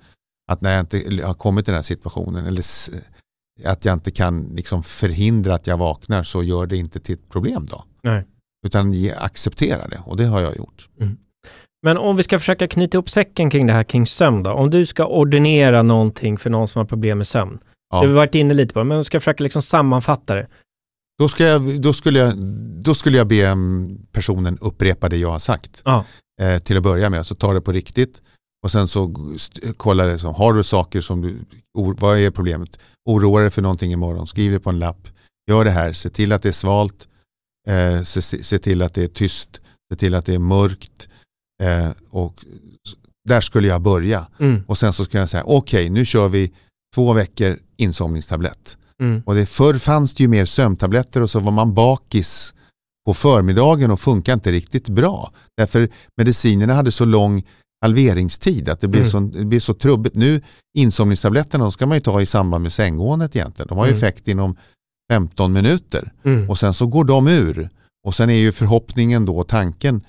[0.52, 2.62] Att när jag inte har kommit till den här situationen eller
[3.64, 7.28] att jag inte kan liksom förhindra att jag vaknar så gör det inte till ett
[7.28, 7.84] problem då.
[8.02, 8.24] Nej.
[8.66, 10.88] Utan acceptera det och det har jag gjort.
[11.82, 14.50] Men om vi ska försöka knyta ihop säcken kring det här kring sömn då.
[14.50, 17.58] Om du ska ordinera någonting för någon som har problem med sömn.
[17.90, 18.02] Ja.
[18.02, 20.46] Du har varit inne lite på det, men om vi ska försöka liksom sammanfatta det.
[21.18, 22.36] Då, ska jag, då, skulle jag,
[22.84, 25.82] då skulle jag be mm, personen upprepa det jag har sagt.
[25.84, 26.04] Ja.
[26.40, 28.22] Eh, till att börja med, så ta det på riktigt.
[28.62, 29.14] Och sen så
[29.76, 31.38] kolla det som, har du saker som du,
[31.74, 32.78] vad är problemet?
[33.08, 35.08] Oroa dig för någonting imorgon, skriv det på en lapp.
[35.50, 37.08] Gör det här, se till att det är svalt,
[37.68, 39.60] eh, se, se till att det är tyst,
[39.92, 41.08] se till att det är mörkt.
[41.62, 42.44] Eh, och
[43.28, 44.26] där skulle jag börja.
[44.40, 44.62] Mm.
[44.66, 46.52] Och sen så ska jag säga, okej nu kör vi
[46.94, 48.76] två veckor insomningstablett.
[49.02, 49.22] Mm.
[49.26, 52.54] Och det, förr fanns det ju mer sömntabletter och så var man bakis
[53.06, 55.32] på förmiddagen och funkar inte riktigt bra.
[55.56, 57.42] Därför medicinerna hade så lång
[57.80, 59.10] halveringstid att det blev, Mm.
[59.10, 60.14] så, det blev så trubbigt.
[60.16, 60.40] Nu
[60.78, 63.68] insomningstabletterna de ska man ju ta i samband med sänggåendet egentligen.
[63.68, 63.98] De har ju Mm.
[63.98, 64.56] effekt inom
[65.12, 66.50] 15 minuter Mm.
[66.50, 67.68] och sen så går de ur.
[68.06, 70.00] Och sen är ju förhoppningen då, tanken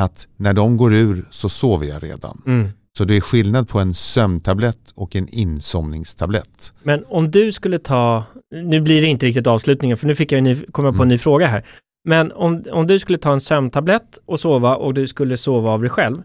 [0.00, 2.42] att när de går ur så sover jag redan.
[2.46, 2.68] Mm.
[2.98, 6.72] Så det är skillnad på en sömntablett och en insomningstablett.
[6.82, 10.42] Men om du skulle ta, nu blir det inte riktigt avslutningen för nu fick jag
[10.42, 11.08] ny, kom jag på en Mm.
[11.08, 11.66] ny fråga här.
[12.08, 15.80] Men om, om du skulle ta en sömntablett och sova och du skulle sova av
[15.80, 16.22] dig själv,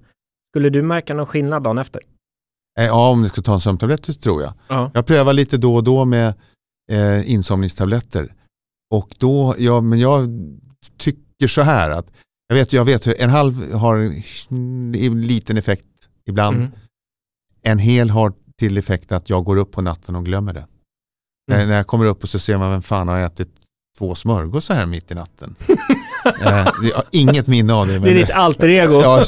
[0.52, 2.02] skulle du märka någon skillnad dagen efter?
[2.80, 4.54] Eh, Ja, om du ska ta en sömntablett tror jag.
[4.68, 4.92] Ja.
[4.94, 6.34] Jag prövar lite då och då med
[6.92, 8.34] eh, insomningstabletter.
[8.96, 10.28] Och då, ja, men jag
[10.98, 12.12] tycker så här att
[12.48, 15.88] jag vet, jag vet hur en halv har en liten effekt
[16.26, 16.58] ibland.
[16.58, 16.72] Mm.
[17.62, 20.68] En hel har till effekt att jag går upp på natten och glömmer det.
[21.48, 21.70] När, Mm.
[21.70, 23.50] när jag kommer upp och så ser man vem fan har ätit
[23.98, 25.56] två smörgåsar här mitt i natten.
[26.42, 27.94] jag har inget minne av det.
[27.94, 29.02] Men Det är ditt alter ego.
[29.02, 29.24] Ja,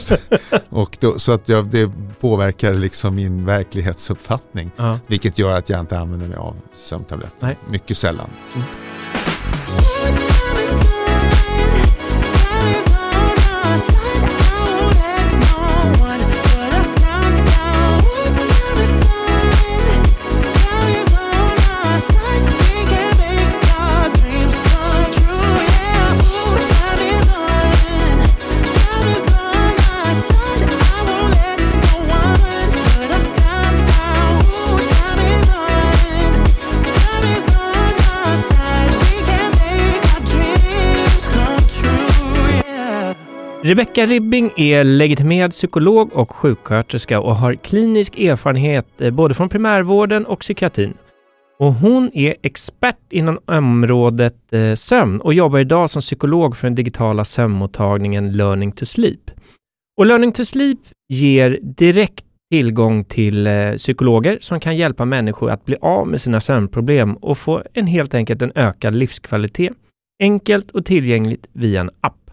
[0.69, 4.71] och då, så att jag, det påverkar liksom min verklighetsuppfattning.
[4.77, 4.99] Ja.
[5.07, 7.55] Vilket gör att jag inte använder mig av sömntabletter.
[7.69, 8.29] Mycket sällan.
[43.69, 50.25] Rebecka Ribbing är legitimerad psykolog och sjuksköterska och har klinisk erfarenhet eh, både från primärvården
[50.25, 50.93] och psykiatrin.
[51.60, 56.75] Och hon är expert inom området eh, sömn och jobbar idag som psykolog för den
[56.75, 59.32] digitala sömnmottagningen Learning to Sleep.
[59.97, 60.79] Och Learning to Sleep
[61.10, 66.41] ger direkt tillgång till eh, psykologer som kan hjälpa människor att bli av med sina
[66.41, 69.73] sömnproblem och få en helt enkelt en ökad livskvalitet.
[70.19, 72.28] Enkelt och tillgängligt via en app.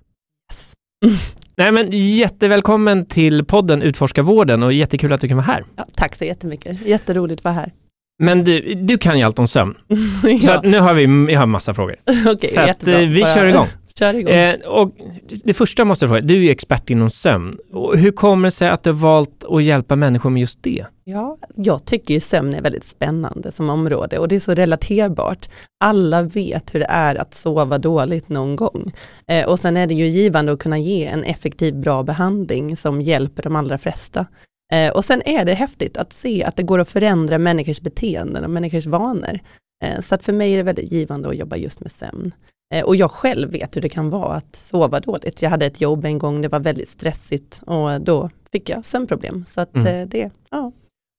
[1.57, 5.65] Nej men jättevälkommen till podden Utforska vården och jättekul att du kan vara här.
[5.77, 6.87] Ja, tack så jättemycket.
[6.87, 7.73] Jätteroligt att vara här.
[8.19, 9.75] Men du, du kan ju allt om sömn.
[10.23, 11.97] Så ja, att nu har vi, jag har massa frågor.
[12.27, 13.67] okej, så att eh, vi kör igång.
[13.99, 14.35] Kör igång.
[14.35, 14.97] Eh, och
[15.45, 17.59] det första måste jag fråga, du är ju expert inom sömn.
[17.73, 20.87] Och hur kommer det sig att du har valt att hjälpa människor med just det?
[21.05, 25.49] Ja, jag tycker ju sömn är väldigt spännande som område och det är så relaterbart.
[25.81, 28.93] Alla vet hur det är att sova dåligt någon gång.
[29.29, 33.03] Eh, och sen är det ju givande att kunna ge en effektiv, bra behandling som
[33.03, 34.27] hjälper de allra flesta.
[34.73, 38.45] Eh, och sen är det häftigt att se att det går att förändra människors beteenden
[38.45, 39.41] och människors vanor.
[39.85, 42.33] Eh, så att för mig är det väldigt givande att jobba just med sömn.
[42.75, 45.43] Eh, och jag själv vet hur det kan vara att sova dåligt.
[45.43, 49.45] Jag hade ett jobb en gång, det var väldigt stressigt och då fick jag sömnproblem.
[49.49, 49.87] Så att Mm.
[50.01, 50.73] eh, det, ja.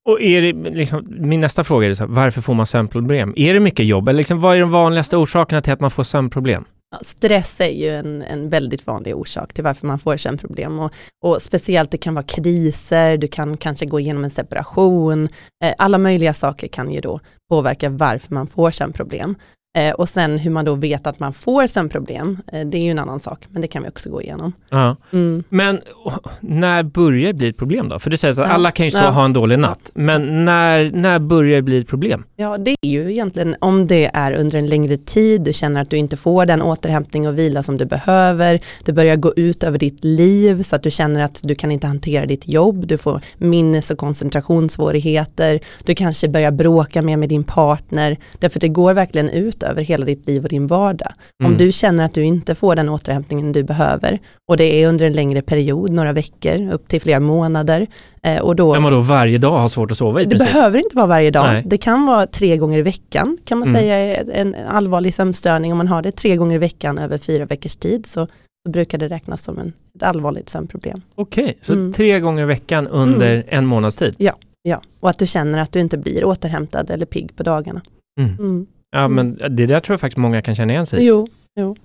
[0.10, 3.34] Och är det, liksom, min nästa fråga är så här, varför får man sömnproblem?
[3.38, 4.08] Är det mycket jobb?
[4.10, 6.66] Eller liksom, vad är de vanligaste orsakerna till att man får sömnproblem?
[7.02, 10.92] Stress är ju en, en väldigt vanlig orsak till varför man får sömnproblem och,
[11.24, 15.30] och speciellt det kan vara kriser, du kan kanske gå igenom en separation,
[15.64, 17.20] eh, alla möjliga saker kan ju då
[17.50, 19.36] påverka varför man får sömnproblem.
[19.78, 22.92] Eh, och sen hur man då vet att man får sömnproblem, eh, det är ju
[22.92, 24.54] en annan sak, men det kan vi också gå igenom.
[24.70, 24.96] Ja.
[25.14, 25.44] Mm.
[25.50, 28.00] Men åh, när börjar det bli ett problem då?
[28.00, 28.46] För du säger att Ja.
[28.46, 29.10] alla kan ju så Ja.
[29.10, 29.92] ha en dålig natt.
[29.94, 32.24] Men när, när börjar det bli ett problem?
[32.36, 35.90] Ja, det är ju egentligen om det är under en längre tid, du känner att
[35.90, 39.80] du inte får den återhämtning och vila som du behöver, det börjar gå ut över
[39.80, 43.22] ditt liv så att du känner att du kan inte hantera ditt jobb, du får
[43.38, 49.30] minnes och koncentrationssvårigheter, du kanske börjar bråka mer med din partner, därför det går verkligen
[49.30, 51.12] ut över hela ditt liv och din vardag.
[51.42, 51.52] Mm.
[51.52, 55.06] Om du känner att du inte får den återhämtningen du behöver och det är under
[55.06, 57.88] en längre period, några veckor, upp till flera månader,
[58.24, 60.54] eh, och då man då varje dag har svårt att sova i det princip?
[60.54, 61.46] behöver inte vara varje dag.
[61.54, 61.64] Nej.
[61.66, 63.82] Det kan vara tre gånger i veckan kan man Mm.
[63.82, 65.72] säga en allvarlig sömnstörning.
[65.72, 68.26] Om man har det tre gånger i veckan över fyra veckors tid så,
[68.66, 71.02] så brukar det räknas som en, ett allvarligt sömnproblem.
[71.16, 71.94] Okej, så Mm.
[71.94, 74.16] tre gånger i veckan under en månads tid?
[74.18, 77.82] Ja, och att du känner att du inte blir återhämtad eller pigg på dagarna.
[78.20, 78.66] Mm.
[78.96, 79.02] Mm.
[79.02, 81.08] Ja, men det där tror jag faktiskt många kan känna igen sig i.
[81.08, 81.28] Jo,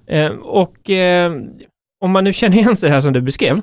[0.07, 1.33] Eh, och eh,
[2.05, 3.61] om man nu känner igen sig här som du beskrev,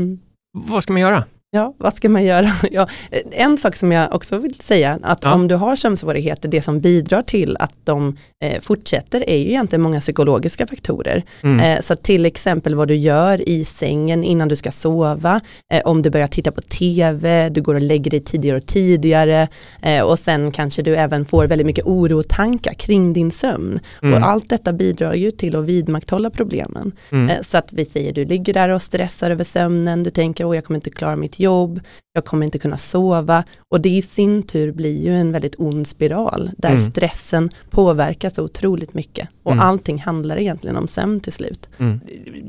[0.00, 0.20] mm.
[0.58, 1.24] vad ska man göra?
[1.54, 2.50] Ja, vad ska man göra?
[2.70, 2.88] Ja,
[3.30, 5.34] en sak som jag också vill säga, att Ja.
[5.34, 9.82] om du har sömnsvårigheter, det som bidrar till att de eh, fortsätter är ju egentligen
[9.82, 11.22] många psykologiska faktorer.
[11.42, 11.60] Mm.
[11.60, 15.40] Eh, så till exempel vad du gör i sängen innan du ska sova,
[15.72, 19.48] eh, om du börjar titta på TV, du går och lägger dig tidigare och tidigare
[19.82, 23.80] eh, och sen kanske du även får väldigt mycket oro och tankar kring din sömn.
[24.02, 24.14] Mm.
[24.22, 26.92] Och allt detta bidrar ju till att vidmakthålla problemen.
[27.10, 27.30] Mm.
[27.30, 30.54] Eh, Så att vi säger du ligger där och stressar över sömnen, du tänker åh
[30.54, 31.80] jag kommer inte klara mitt jobb,
[32.14, 35.86] jag kommer inte kunna sova och det i sin tur blir ju en väldigt ond
[35.86, 36.80] spiral där Mm.
[36.82, 39.64] stressen påverkar så otroligt mycket och Mm.
[39.64, 41.68] allting handlar egentligen om sömn till slut.
[41.78, 42.00] Mm.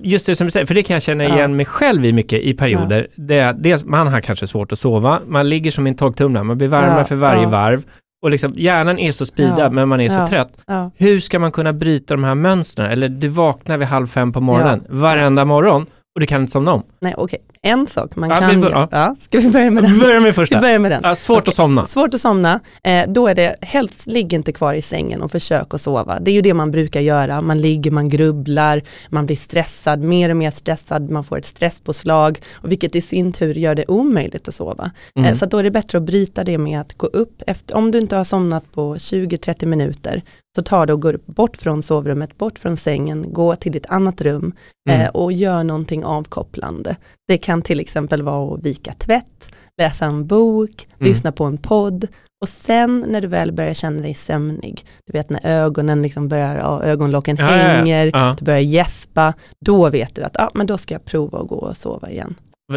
[0.03, 1.35] Just det som du säger, för det kan jag känna Ja.
[1.35, 3.07] igen mig själv i mycket i perioder.
[3.15, 6.43] Det är, dels, man har kanske svårt att sova, man ligger som i en torktumlare,
[6.43, 7.49] man blir varmare Ja, för varje ja.
[7.49, 7.83] varv
[8.23, 10.25] och liksom, hjärnan är så speedad Ja, men man är ja.
[10.25, 10.57] så trött.
[10.67, 10.91] Ja.
[10.95, 12.91] Hur ska man kunna bryta de här mönstren?
[12.91, 16.73] Eller du vaknar vid halv fem på morgonen varenda morgon och du kan inte somna
[16.73, 16.83] om.
[16.99, 19.15] Nej okej, en sak man Ja, kan vi göra, ja.
[19.19, 19.99] ska vi börja med den?
[19.99, 20.59] Börja med Vi första.
[20.61, 21.01] börjar med den.
[21.03, 21.49] Ja, svårt Okej.
[21.51, 21.85] att somna.
[21.85, 25.73] Svårt att somna, eh, då är det helst ligg inte kvar i sängen och försök
[25.73, 26.19] att sova.
[26.19, 30.29] Det är ju det man brukar göra, man ligger, man grubblar, man blir stressad, mer
[30.29, 34.47] och mer stressad, man får ett stresspåslag, och vilket i sin tur gör det omöjligt
[34.47, 34.91] att sova.
[35.15, 35.29] Mm.
[35.29, 37.91] Eh, så då är det bättre att bryta det med att gå upp, efter, om
[37.91, 40.21] du inte har somnat på 20-30 minuter,
[40.55, 44.21] så tar det och upp bort från sovrummet, bort från sängen, gå till ditt annat
[44.21, 44.53] rum
[44.89, 45.01] Mm.
[45.01, 46.95] eh, och gör någonting avkopplande.
[47.27, 51.09] Det kan till exempel vara att vika tvätt, läsa en bok, Mm.
[51.09, 52.07] lyssna på en podd
[52.41, 56.55] och sen när du väl börjar känna dig sömnig, du vet när ögonen liksom börjar,
[56.57, 58.35] ja, ögonlocken Ja, hänger, Ja.
[58.39, 59.33] du börjar gäspa,
[59.65, 62.35] då vet du att ja, men då ska jag prova att gå och sova igen.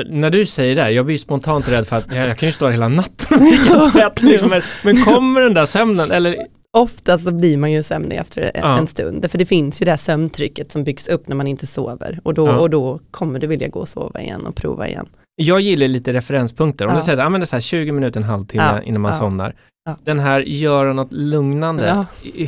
[0.09, 2.53] När du säger det, jag blir ju spontant rädd för att jag, jag kan ju
[2.53, 4.23] stå hela natten och vika tvätt.
[4.23, 4.61] Liksom.
[4.85, 6.37] Men kommer den där sömnen eller?
[6.77, 8.79] Ofta så blir man ju sömnig efter en, Ja.
[8.79, 11.67] en stund, för det finns ju det här sömntrycket som byggs upp när man inte
[11.67, 12.59] sover och då, Ja.
[12.59, 15.07] och då kommer du vilja gå och sova igen och prova igen.
[15.37, 16.85] Jag gillar lite referenspunkter.
[16.87, 16.97] Om Ja.
[17.01, 19.15] du säger att ah, men det är så här 20 minuter, en halvtimme innan man
[19.19, 19.55] somnar.
[19.87, 19.97] Ja.
[20.05, 21.87] Den här göra något lugnande.
[21.87, 22.07] Ja.
[22.23, 22.47] I,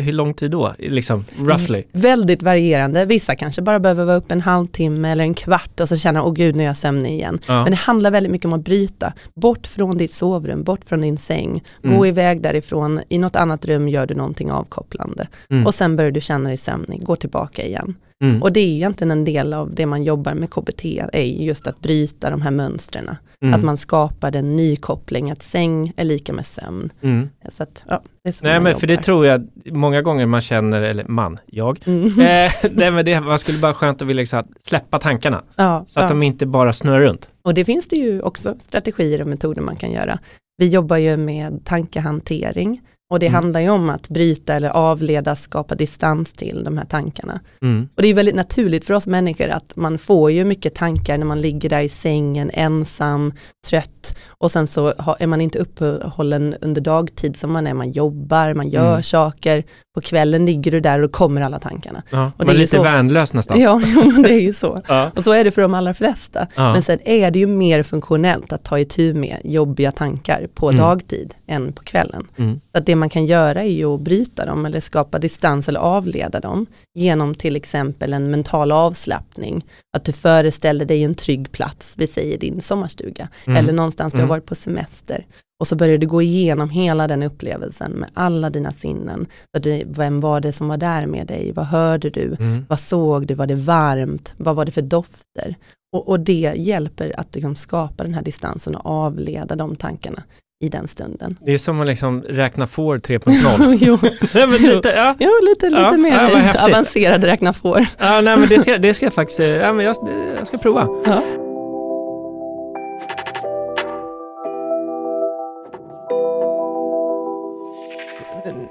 [0.00, 0.74] hur lång tid då?
[0.78, 1.82] Liksom, roughly.
[1.92, 5.96] Väldigt varierande, vissa kanske bara behöver vara uppe en halvtimme eller en kvart och så
[5.96, 7.38] känner åh gud nu är jag sömnig igen.
[7.46, 7.62] Ja.
[7.62, 11.18] Men det handlar väldigt mycket om att bryta, bort från ditt sovrum, bort från din
[11.18, 12.04] säng, gå Mm.
[12.04, 15.66] iväg därifrån, i något annat rum gör du någonting avkopplande Mm.
[15.66, 17.94] och sen börjar du känna dig sömnig, gå tillbaka igen.
[18.22, 18.42] Mm.
[18.42, 21.44] Och det är ju egentligen en del av det man jobbar med KBT, är ju
[21.44, 23.10] just att bryta de här mönstren.
[23.42, 23.54] Mm.
[23.54, 26.92] Att man skapar en ny koppling, att säng är lika med sömn.
[27.02, 27.28] Mm.
[27.48, 30.40] Så att, ja, det är så Nej men för det tror jag många gånger man
[30.40, 32.06] känner, eller man, jag, Mm.
[32.06, 35.42] eh, nej men det man skulle bara skönt att vilja liksom, släppa tankarna.
[35.56, 36.08] ja, Så att ja.
[36.08, 37.30] de inte bara snurrar runt.
[37.44, 40.18] Och det finns det ju också strategier och metoder man kan göra.
[40.56, 42.80] Vi jobbar ju med tankehantering
[43.12, 43.34] och det Mm.
[43.34, 47.40] handlar ju om att bryta eller avleda, skapa distans till de här tankarna.
[47.62, 47.88] Mm.
[47.96, 51.26] Och det är väldigt naturligt för oss människor att man får ju mycket tankar när
[51.26, 53.32] man ligger där i sängen ensam,
[53.68, 58.54] trött och sen så är man inte uppehållen under dagtid som man är, man jobbar,
[58.54, 59.02] man gör Mm.
[59.02, 59.64] saker,
[59.94, 62.02] på kvällen ligger du där och då kommer alla tankarna.
[62.10, 63.60] Ja, Och det är lite så- värnlös nästan.
[63.60, 63.80] Ja,
[64.24, 64.82] det är ju så.
[64.88, 65.10] Ja.
[65.16, 66.46] Och så är det för de allra flesta.
[66.56, 66.72] Ja.
[66.72, 70.80] Men sen är det ju mer funktionellt att ta itu med jobbiga tankar på Mm.
[70.80, 72.26] dagtid än på kvällen.
[72.36, 72.60] Mm.
[72.72, 75.80] Så att det man kan göra är ju att bryta dem eller skapa distans eller
[75.80, 79.64] avleda dem genom till exempel en mental avslappning.
[79.96, 83.56] Att du föreställer dig en trygg plats, vi säger din sommarstuga, Mm.
[83.56, 84.28] eller någonstans du har Mm.
[84.28, 85.26] varit på semester.
[85.62, 89.26] Och så börjar du gå igenom hela den upplevelsen med alla dina sinnen.
[89.60, 91.52] Du, vem var det som var där med dig?
[91.52, 92.36] Vad hörde du?
[92.40, 92.66] Mm.
[92.68, 93.34] Vad såg du?
[93.34, 94.34] Var det varmt?
[94.36, 95.56] Vad var det för dofter?
[95.96, 100.22] Och, och det hjälper att liksom skapa den här distansen och avleda de tankarna
[100.64, 101.38] i den stunden.
[101.40, 103.78] Det är som att liksom räkna får 3.0.
[103.80, 103.98] jo,
[104.34, 105.16] nej, men lite, ja.
[105.18, 107.86] jo, lite, lite Ja, mer ja, avancerad räkna får.
[107.98, 109.96] Ja, nej, men det ska, det ska jag faktiskt, eh, ja, men jag,
[110.38, 110.88] jag ska prova.
[111.04, 111.22] Ja.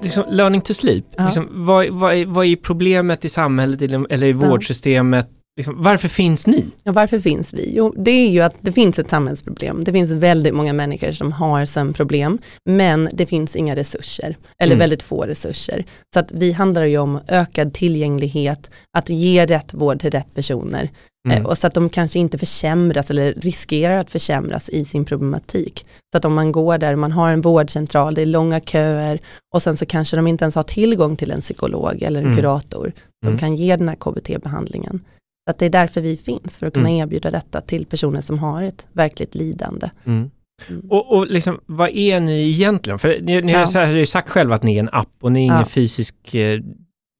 [0.02, 1.24] Liksom, learning to sleep, Ja.
[1.24, 5.28] liksom, vad, vad, är, vad är problemet i samhället eller, i vårdsystemet?
[5.56, 6.64] Liksom, varför finns ni?
[6.84, 7.72] Ja, varför finns vi?
[7.76, 9.84] Jo, det är ju att det finns ett samhällsproblem.
[9.84, 14.78] Det finns väldigt många människor som har sömnproblem, men det finns inga resurser, eller Mm.
[14.78, 15.84] väldigt få resurser.
[16.14, 20.90] Så att vi handlar ju om ökad tillgänglighet, att ge rätt vård till rätt personer,
[21.28, 21.38] Mm.
[21.38, 25.86] eh, och så att de kanske inte försämras eller riskerar att försämras i sin problematik.
[26.12, 29.18] Så att om man går där, man har en vårdcentral, det är långa köer,
[29.54, 32.36] och sen så kanske de inte ens har tillgång till en psykolog eller en Mm.
[32.36, 32.92] kurator
[33.24, 33.38] som Mm.
[33.38, 35.00] kan ge den här KBT-behandlingen.
[35.44, 37.00] Så att det är därför vi finns, för att kunna Mm.
[37.02, 39.90] erbjuda detta till personer som har ett verkligt lidande.
[40.04, 40.30] Mm.
[40.70, 40.82] Mm.
[40.90, 42.98] Och, och liksom, vad är ni egentligen?
[42.98, 43.58] För ni, ni Ja.
[43.58, 45.64] har så ju sagt själva att ni är en app och ni är ingen Ja.
[45.64, 46.60] fysisk eh,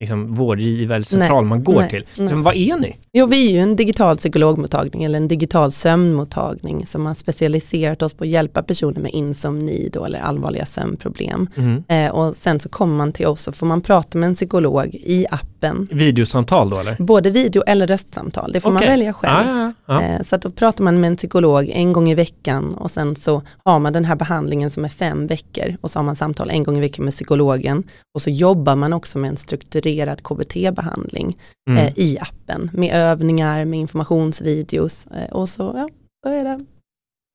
[0.01, 1.99] liksom, vårdgivare eller central man går nej, till.
[2.17, 2.25] nej.
[2.25, 2.97] Liksom, vad är ni?
[3.13, 8.15] Jo, vi är ju en digital psykologmottagning eller en digital sömnmottagning som har specialiserat oss
[8.15, 11.49] på att hjälpa personer med insomni då, eller allvarliga sömnproblem.
[11.57, 11.83] Mm.
[11.89, 14.87] Eh, och sen så kommer man till oss och får man prata med en psykolog
[14.95, 15.49] i appen,
[15.91, 16.97] Videosamtal då eller?
[16.99, 18.89] både video eller röstsamtal, det får man Okej.
[18.89, 19.49] välja själv.
[19.49, 20.03] Ja, ja.
[20.03, 23.17] Eh, Så att då pratar man med en psykolog en gång i veckan och sen
[23.17, 26.51] så har man den här behandlingen som är fem veckor och så har man samtal
[26.51, 27.83] en gång i veckan med psykologen
[28.15, 31.39] och så jobbar man också med en strukturerad KBT-behandling
[31.71, 31.87] Mm.
[31.87, 35.89] eh, i appen med övningar, med informationsvideos eh, och så, ja,
[36.27, 36.65] så är det.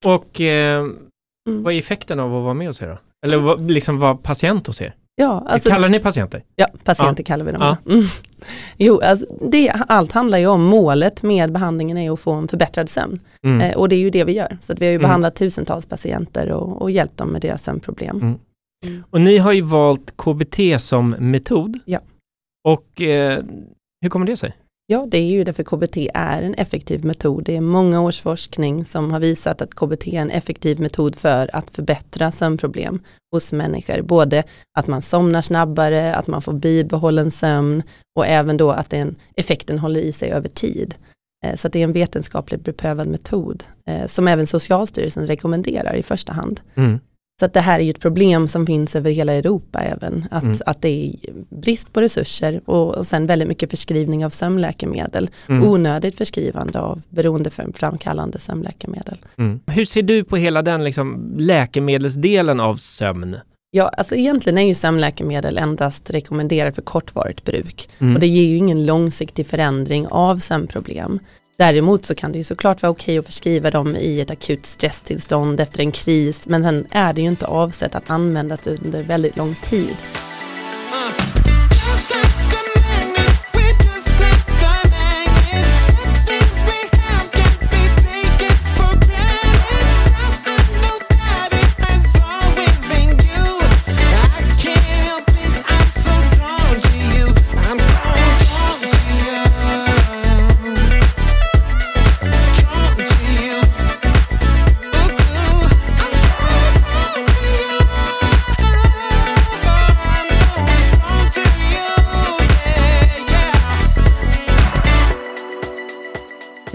[0.06, 0.86] Och eh,
[1.48, 1.62] Mm.
[1.62, 2.98] vad är effekten av att vara med hos er då?
[3.26, 4.94] Eller vad, liksom vara patient hos er?
[5.20, 6.42] Ja, alltså, Kallar ni patienter?
[6.56, 7.60] ja, patienter kallar vi dem.
[7.62, 7.76] Ja.
[7.84, 7.92] Ja.
[7.92, 8.04] Mm.
[8.76, 12.88] Jo, alltså, det, allt handlar ju om målet med behandlingen är att få en förbättrad
[12.88, 13.20] sömn.
[13.44, 13.60] Mm.
[13.60, 14.58] Eh, och det är ju det vi gör.
[14.60, 15.02] Så att vi har ju Mm.
[15.02, 18.16] behandlat tusentals patienter och, och hjälpt dem med deras sömnproblem.
[18.20, 19.04] Mm.
[19.10, 21.78] Och ni har ju valt KBT som metod.
[21.84, 21.98] Ja.
[22.64, 23.42] Och eh,
[24.02, 24.56] hur kommer det sig?
[24.90, 27.44] Ja, det är ju därför KBT är en effektiv metod.
[27.44, 31.50] Det är många års forskning som har visat att KBT är en effektiv metod för
[31.56, 33.00] att förbättra sömnproblem
[33.32, 34.02] hos människor.
[34.02, 34.44] Både
[34.78, 37.82] att man somnar snabbare, att man får bibehållen sömn
[38.18, 40.94] och även då att den effekten håller i sig över tid.
[41.46, 46.02] Eh, så att det är en vetenskapligt beprövad metod eh, som även Socialstyrelsen rekommenderar i
[46.02, 46.60] första hand.
[46.74, 46.98] Mm.
[47.40, 50.42] Så att det här är ju ett problem som finns över hela Europa även, att,
[50.42, 50.56] Mm.
[50.66, 51.12] att det är
[51.60, 55.68] brist på resurser och, och sen väldigt mycket förskrivning av sömnläkemedel, Mm.
[55.68, 59.18] onödigt förskrivande av beroendeframkallande sömnläkemedel.
[59.36, 59.60] Mm.
[59.66, 63.36] Hur ser du på hela den liksom, läkemedelsdelen av sömn?
[63.70, 68.14] Ja, alltså egentligen är ju sömnläkemedel endast rekommenderat för kortvarigt bruk Mm.
[68.14, 71.18] och det ger ju ingen långsiktig förändring av sömnproblem.
[71.58, 75.60] Däremot så kan det ju såklart vara okej att förskriva dem i ett akut stresstillstånd
[75.60, 79.54] efter en kris, men sen är det ju inte avsett att användas under väldigt lång
[79.54, 79.96] tid.
[80.92, 81.27] Ah.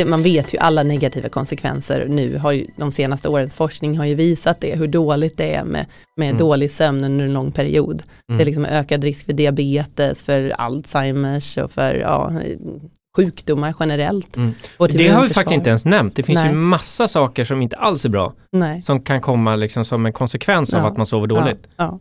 [0.03, 4.05] Det, man vet ju alla negativa konsekvenser nu, har ju, de senaste årens forskning har
[4.05, 5.85] ju visat det, hur dåligt det är med,
[6.17, 6.37] med Mm.
[6.37, 8.03] dålig sömn under en lång period.
[8.29, 8.37] Mm.
[8.37, 12.31] Det är liksom ökad risk för diabetes, för Alzheimers och för ja,
[13.17, 14.37] sjukdomar generellt.
[14.37, 14.53] Mm.
[14.89, 16.15] Det har vi faktiskt inte ens nämnt.
[16.15, 16.49] Det finns Nej.
[16.49, 18.81] ju massa saker som inte alls är bra Nej.
[18.81, 20.87] som kan komma liksom som en konsekvens av Ja.
[20.87, 21.67] att man sover dåligt.
[21.77, 21.99] Ja, ja.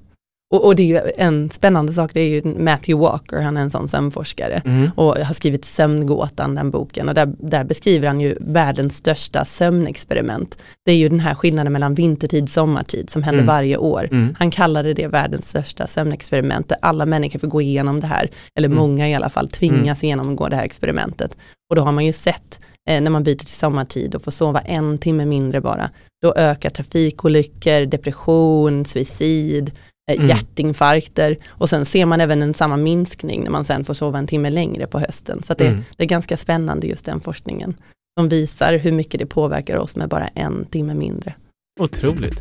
[0.53, 3.61] Och, och det är ju en spännande sak, det är ju Matthew Walker, han är
[3.61, 4.63] en sån sömnforskare.
[4.65, 4.91] Mm.
[4.97, 10.59] och har skrivit Sömngåtan, den boken, och där, där beskriver han ju världens största sömnexperiment.
[10.85, 13.55] Det är ju den här skillnaden mellan vintertid och sommartid som händer Mm.
[13.55, 14.09] varje år.
[14.11, 14.35] Mm.
[14.39, 18.69] Han kallade det världens största sömnexperiment, där alla människor får gå igenom det här, eller
[18.69, 18.79] Mm.
[18.79, 21.37] många i alla fall, tvingas genomgå det här experimentet.
[21.71, 22.61] Och då har man ju sett,
[22.91, 25.91] eh, när man byter till sommartid och får sova en timme mindre bara,
[26.23, 29.71] då ökar trafikolyckor, depression, suicid,
[30.11, 30.27] Mm.
[30.29, 34.27] hjärtinfarkter och sen ser man även en samma minskning när man sen får sova en
[34.27, 35.43] timme längre på hösten.
[35.45, 35.85] Så det, Mm.
[35.97, 37.75] det är ganska spännande just den forskningen
[38.19, 41.35] som visar hur mycket det påverkar oss med bara en timme mindre.
[41.81, 42.41] Otroligt.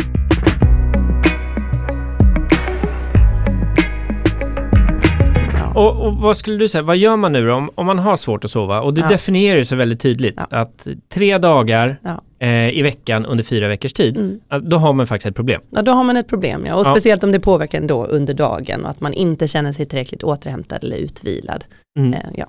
[5.76, 8.16] Och, och vad skulle du säga, vad gör man nu då om, om man har
[8.18, 8.82] svårt att sova?
[8.82, 9.08] Och du Ja.
[9.08, 10.58] definierar ju så väldigt tydligt Ja.
[10.58, 12.22] att tre dagar Ja.
[12.48, 14.40] eh, i veckan under fyra veckors tid, Mm.
[14.70, 15.62] då har man faktiskt ett problem.
[15.70, 16.76] Ja, då har man ett problem, ja.
[16.76, 19.86] och speciellt om det påverkar en då under dagen och att man inte känner sig
[19.86, 21.64] tillräckligt återhämtad eller utvilad.
[22.00, 22.14] Mm.
[22.14, 22.46] Eh, ja.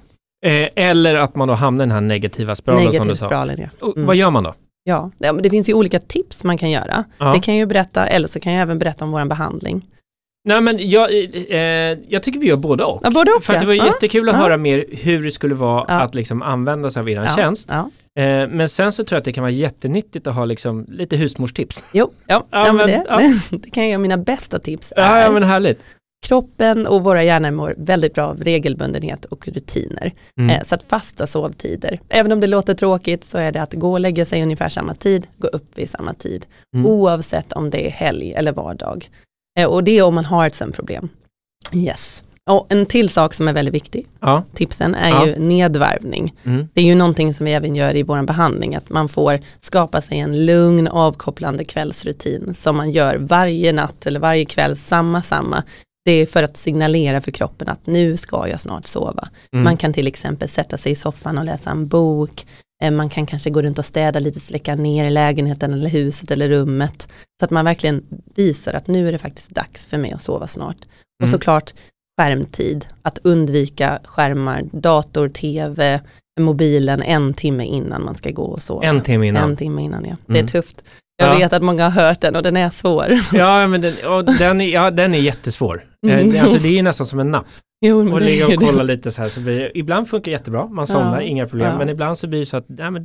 [0.46, 3.26] Eh, eller att man då hamnar i den här negativa spiralen som du Negativ sa.
[3.26, 3.86] spiralen, ja.
[3.86, 4.06] Och Mm.
[4.06, 4.54] Vad gör man då?
[4.84, 5.10] Ja.
[5.42, 7.04] det finns ju olika tips man kan göra.
[7.18, 9.86] Det kan jag ju berätta, eller så kan jag även berätta om vår behandling.
[10.45, 11.11] Nej men jag,
[11.51, 11.59] eh,
[12.09, 13.01] jag tycker vi gör både och.
[13.05, 13.86] Ja, både och För det var ja.
[13.86, 14.40] jättekul att Ja.
[14.43, 15.95] höra mer hur det skulle vara Ja.
[16.01, 17.36] att liksom använda sig av er ja.
[17.36, 17.70] tjänst.
[17.70, 17.84] Eh,
[18.49, 21.84] men sen så tror jag att det kan vara jättenyttigt att ha liksom lite husmorstips.
[21.93, 23.20] Jo, ja, men men- det, ja.
[23.51, 23.99] det kan jag göra.
[23.99, 25.80] Mina bästa tips Ja, är ja men härligt.
[26.26, 30.12] kroppen och våra hjärnor mår väldigt bra av regelbundenhet och rutiner.
[30.38, 30.51] Mm.
[30.51, 32.01] Eh, Så att fasta sovtider.
[32.09, 34.95] Även om det låter tråkigt så är det att gå och lägga sig ungefär samma
[34.95, 36.47] tid, gå upp vid samma tid.
[36.76, 36.86] Mm.
[36.86, 39.09] Oavsett om det är helg eller vardag.
[39.59, 41.09] Eh, Och det är om man har ett sömnproblem.
[41.72, 42.22] Yes.
[42.50, 44.44] Och en till sak som är väldigt viktig, Ja.
[44.55, 45.26] tipsen, är Ja.
[45.26, 46.34] ju nedvarvning.
[46.44, 46.68] Mm.
[46.74, 50.00] Det är ju någonting som vi även gör i vår behandling, att man får skapa
[50.00, 55.62] sig en lugn avkopplande kvällsrutin som man gör varje natt eller varje kväll, samma, samma.
[56.05, 59.28] Det är för att signalera för kroppen att nu ska jag snart sova.
[59.53, 59.64] Mm.
[59.64, 62.46] Man kan till exempel sätta sig i soffan och läsa en bok.
[62.82, 66.30] Eh, Man kan kanske gå runt och städa lite, släcka ner i lägenheten eller huset
[66.30, 67.08] eller rummet.
[67.40, 68.02] Så att man verkligen
[68.34, 70.76] visar att nu är det faktiskt dags för mig att sova snart.
[71.22, 71.30] Och Mm.
[71.30, 71.74] såklart
[72.20, 76.00] skärmtid, att undvika skärmar, dator, tv,
[76.40, 78.84] mobilen en timme innan man ska gå och sova.
[78.84, 79.50] En timme innan.
[79.50, 80.16] En timme innan ja.
[80.26, 80.44] Det Mm.
[80.46, 80.84] är tufft.
[81.16, 81.38] Jag Ja.
[81.38, 83.06] vet att många har hört den och den är svår.
[83.32, 85.84] Ja, men den, och den, är, ja, den är jättesvår.
[86.06, 86.42] Eh, Mm.
[86.42, 87.46] Alltså det är ju nästan som en napp.
[87.82, 89.28] Jo, men Och ligga och kolla lite så här.
[89.28, 91.26] Så blir, ibland funkar det jättebra, man somnar, Ja.
[91.26, 91.68] inga problem.
[91.72, 91.78] Ja.
[91.78, 93.04] Men ibland så blir det så att, nej, men,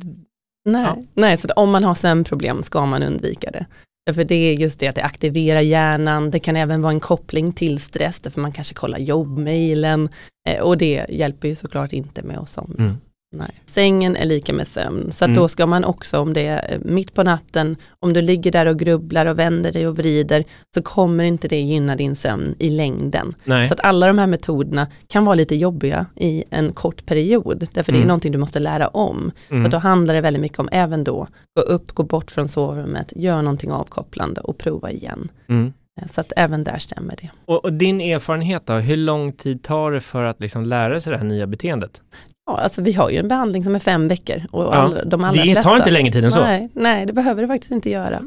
[0.64, 0.96] Nej, Ja.
[1.14, 3.66] nej så att om man har sömnproblem ska man undvika det.
[4.14, 7.52] För det är just det att det aktiverar hjärnan, det kan även vara en koppling
[7.52, 10.08] till stress, för man kanske kollar jobbmailen
[10.48, 12.84] eh, och det hjälper ju såklart inte med att somna.
[12.84, 12.96] Mm.
[13.36, 13.50] Nej.
[13.66, 15.34] Sängen är lika med sömn, så Mm.
[15.36, 18.66] då ska man också om det är eh, mitt på natten, om du ligger där
[18.66, 22.70] och grubblar och vänder dig och vrider, så kommer inte det gynna din sömn i
[22.70, 23.34] längden.
[23.44, 23.68] nej.
[23.68, 27.92] Så att alla de här metoderna kan vara lite jobbiga i en kort period, därför
[27.92, 28.08] det är Mm.
[28.08, 29.30] någonting du måste lära om.
[29.50, 29.64] Mm.
[29.64, 31.26] Så då handlar det väldigt mycket om även då,
[31.56, 35.28] gå upp, gå bort från sovrummet, gör någonting avkopplande och prova igen.
[35.48, 35.72] Mm.
[36.00, 37.30] Eh, Så att även där stämmer det.
[37.44, 41.10] Och, och din erfarenhet då, hur lång tid tar det för att liksom lära sig
[41.12, 42.00] det här nya beteendet?
[42.48, 45.24] Ja, alltså vi har ju en behandling som är fem veckor och Ja, alla, de
[45.24, 45.62] allra det flesta.
[45.62, 46.40] tar inte längre tid än så.
[46.40, 48.22] Nej, nej, det behöver det faktiskt inte göra.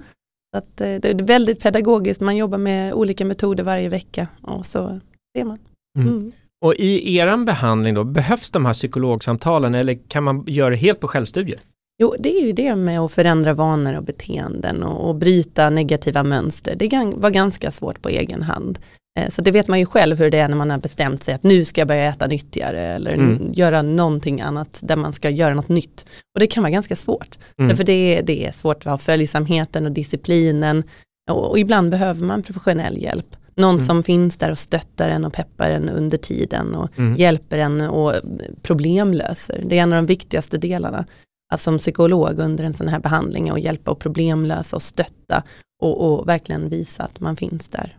[0.57, 4.99] Att, eh, det är väldigt pedagogiskt, man jobbar med olika metoder varje vecka och så
[5.37, 5.57] ser man.
[5.99, 6.09] Mm.
[6.09, 6.31] Mm.
[6.65, 10.99] Och i eran behandling då, behövs de här psykologsamtalen eller kan man göra det helt
[10.99, 11.59] på självstudier?
[12.01, 16.23] Jo, det är ju det med att förändra vanor och beteenden och, och bryta negativa
[16.23, 16.75] mönster.
[16.75, 18.79] Det var ganska svårt på egen hand.
[19.19, 21.33] Eh, Så det vet man ju själv hur det är när man har bestämt sig
[21.33, 23.53] att nu ska jag börja äta nyttigare eller Mm.
[23.53, 26.05] göra någonting annat där man ska göra något nytt.
[26.33, 27.37] Och det kan vara ganska svårt.
[27.57, 27.69] Mm.
[27.69, 30.83] Därför det, är- det är svårt att ha följsamheten och disciplinen.
[31.31, 33.35] Och, och ibland behöver man professionell hjälp.
[33.55, 33.85] Någon Mm.
[33.85, 37.15] som finns där och stöttar en och peppar en under tiden och Mm.
[37.15, 38.13] hjälper en och
[38.61, 39.63] problemlöser.
[39.67, 41.05] Det är en av de viktigaste delarna.
[41.53, 45.43] Att som psykolog under en sån här behandling att hjälpa och problemlösa och stötta
[45.81, 47.97] och, och verkligen visa att man finns där.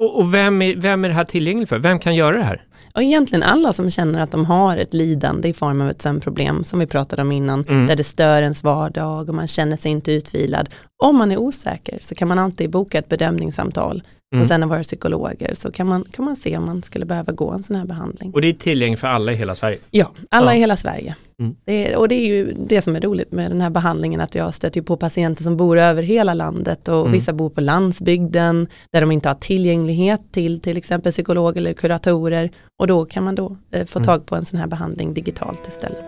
[0.00, 1.78] Och, och vem, är, vem är det här tillgängligt för?
[1.78, 2.62] Vem kan göra det här?
[2.94, 6.64] Och egentligen alla som känner att de har ett lidande i form av ett sömnproblem
[6.64, 7.86] som vi pratade om innan, Mm.
[7.86, 10.68] där det stör ens vardag och man känner sig inte utvilad.
[11.02, 14.02] Om man är osäker så kan man alltid boka ett bedömningssamtal
[14.32, 14.40] Mm.
[14.40, 17.32] och sen av våra psykologer så kan man, kan man se om man skulle behöva
[17.32, 18.30] gå en sån här behandling.
[18.34, 19.78] Och det är tillgängligt för alla i hela Sverige?
[19.90, 20.56] Ja, alla Ja.
[20.56, 21.14] i hela Sverige.
[21.40, 21.54] Mm.
[21.64, 24.34] Det är, och det är ju det som är roligt med den här behandlingen, att
[24.34, 27.12] jag stöter på patienter som bor över hela landet och Mm.
[27.12, 32.50] vissa bor på landsbygden där de inte har tillgänglighet till till exempel psykolog eller kuratorer
[32.78, 34.06] och då kan man då eh, få Mm.
[34.06, 36.04] tag på en sån här behandling digitalt istället.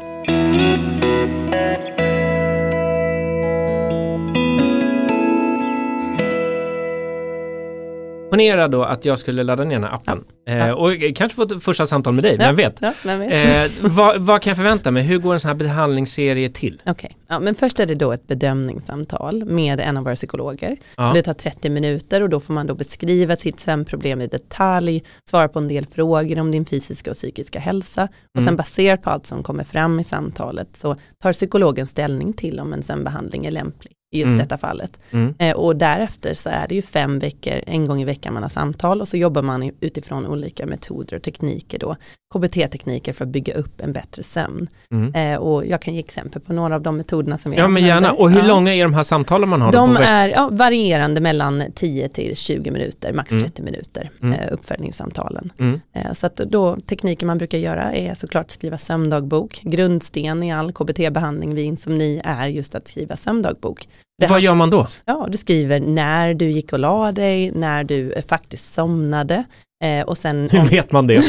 [8.32, 11.62] Ponera då att jag skulle ladda ner den här appen eh, och kanske få ett
[11.62, 12.76] första samtal med dig, vem vet?
[12.80, 13.82] Ja, vem vet.
[13.82, 15.02] Eh, vad, vad kan jag förvänta mig?
[15.02, 16.82] Hur går en sån här behandlingsserie till?
[16.86, 20.76] Okej, ja, men först är det då ett bedömningssamtal med en av våra psykologer.
[20.96, 21.10] Ja.
[21.14, 25.48] Det tar 30 minuter och då får man då beskriva sitt sömnproblem i detalj, svara
[25.48, 28.44] på en del frågor om din fysiska och psykiska hälsa och Mm.
[28.46, 32.72] sen baserat på allt som kommer fram i samtalet så tar psykologen ställning till om
[32.72, 33.92] en sömnbehandling är lämplig.
[34.12, 34.38] I just Mm.
[34.38, 35.00] detta fallet.
[35.10, 35.34] Mm.
[35.38, 38.50] Eh, och därefter så är det ju fem veckor, en gång i veckan man har
[38.50, 41.96] samtal och så jobbar man utifrån olika metoder och tekniker då,
[42.34, 44.68] KBT-tekniker för att bygga upp en bättre sömn.
[44.90, 45.14] Mm.
[45.14, 47.84] Eh, och jag kan ge exempel på några av de metoderna som vi Ja men
[47.84, 48.12] gärna.
[48.12, 48.46] Och hur Ja.
[48.46, 49.72] långa är de här samtalen man har?
[49.72, 53.44] De är ja, varierande mellan 10 till 20 minuter, max Mm.
[53.44, 54.40] 30 minuter, Mm.
[54.40, 55.52] eh, uppföljningssamtalen.
[55.58, 55.80] Mm.
[55.92, 59.60] Eh, så att då tekniker man brukar göra är såklart skriva sömndagbok.
[59.62, 63.88] Grundsten i all KBT-behandling vid insomni är just att skriva sömndagbok.
[64.22, 64.86] Det Vad gör man då?
[65.04, 69.44] Ja, du skriver när du gick och la dig, när du faktiskt somnade
[69.82, 71.18] eh, och sen Hur vet man det?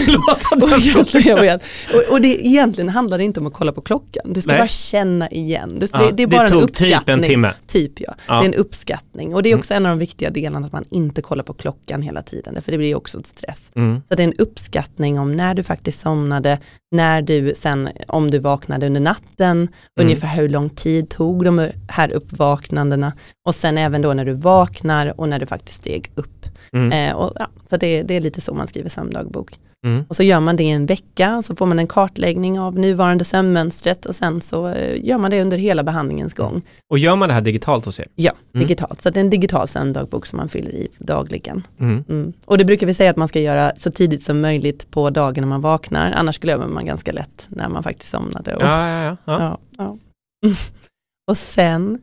[0.51, 1.63] Och, jag vet.
[1.93, 4.59] och, och det egentligen handlar det inte om att kolla på klockan, du ska Nej.
[4.59, 5.79] bara känna igen.
[5.79, 6.99] Du, Ja, det, det är bara en tog uppskattning.
[6.99, 7.51] typ en timme.
[7.67, 8.13] Typ ja.
[8.27, 8.33] Ja.
[8.39, 9.35] det är en uppskattning.
[9.35, 9.59] Och det är Mm.
[9.59, 12.71] också en av de viktiga delarna att man inte kollar på klockan hela tiden, för
[12.71, 13.71] det blir också ett stress.
[13.75, 14.01] Mm.
[14.09, 16.59] Så det är en uppskattning om när du faktiskt somnade,
[16.95, 19.69] när du sen, om du vaknade under natten, Mm.
[20.01, 23.13] ungefär hur lång tid tog de här uppvaknandena
[23.47, 26.42] och sen även då när du vaknar och när du faktiskt steg upp.
[26.73, 27.09] Mm.
[27.09, 29.51] Eh, och, ja, så det, det är lite så man skriver sömndagbok.
[29.85, 30.05] Mm.
[30.07, 33.23] Och så gör man det i en vecka, så får man en kartläggning av nuvarande
[33.23, 36.61] sömnmönstret och sen så eh, gör man det under hela behandlingens gång.
[36.89, 38.07] Och gör man det här digitalt hos er?
[38.15, 38.67] Ja, Mm.
[38.67, 39.01] digitalt.
[39.01, 41.63] Så det är en digital sömndagbok som man fyller i dagligen.
[41.79, 42.03] Mm.
[42.09, 42.33] Mm.
[42.45, 45.41] Och det brukar vi säga att man ska göra så tidigt som möjligt på dagen
[45.41, 48.55] när man vaknar, annars glömmer man ganska lätt när man faktiskt somnade.
[48.55, 49.17] Och, Ja, ja, ja.
[49.25, 49.57] ja.
[49.77, 49.97] ja,
[50.41, 50.49] ja.
[51.31, 51.97] och sen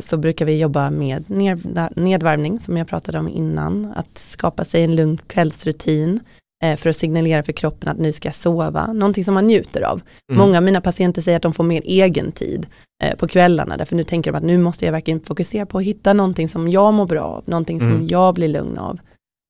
[0.00, 4.82] så brukar vi jobba med ned, nedvarvning som jag pratade om innan, att skapa sig
[4.84, 6.20] en lugn kvällsrutin
[6.64, 9.82] eh, för att signalera för kroppen att nu ska jag sova, någonting som man njuter
[9.82, 10.02] av.
[10.32, 10.38] Mm.
[10.46, 12.66] Många av mina patienter säger att de får mer egen tid
[13.04, 15.84] eh, på kvällarna, därför nu tänker de att nu måste jag verkligen fokusera på att
[15.84, 18.06] hitta någonting som jag mår bra av, någonting som Mm.
[18.06, 18.98] jag blir lugn av.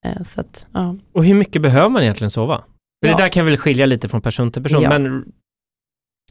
[0.07, 0.97] Eh, att, ja.
[1.13, 2.59] Och hur mycket behöver man egentligen sova?
[3.05, 3.17] För Ja.
[3.17, 4.89] det där kan väl skilja lite från person till person, Ja.
[4.99, 5.25] men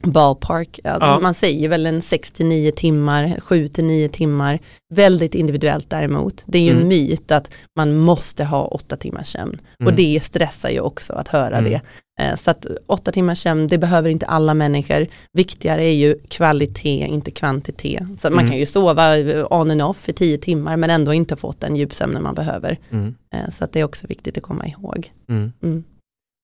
[0.04, 1.20] ballpark, alltså Ja.
[1.20, 4.60] man säger väl en 6-9 timmar, 7-9 timmar,
[4.94, 6.44] väldigt individuellt däremot.
[6.46, 6.82] Det är ju Mm.
[6.82, 9.96] en myt att man måste ha 8 timmars sömn och Mm.
[9.96, 11.72] det stressar ju också att höra Mm.
[11.72, 11.82] det.
[12.22, 15.08] Eh, Så att 8 timmars sömn, det behöver inte alla människor.
[15.34, 18.04] Viktigare är ju kvalitet, inte kvantitet.
[18.20, 18.50] Så man Mm.
[18.50, 19.16] kan ju sova
[19.50, 22.78] on and off i 10 timmar men ändå inte fått den djupsömnen man behöver.
[22.92, 23.16] mm.
[23.34, 25.12] Eh, Så att det är också viktigt att komma ihåg.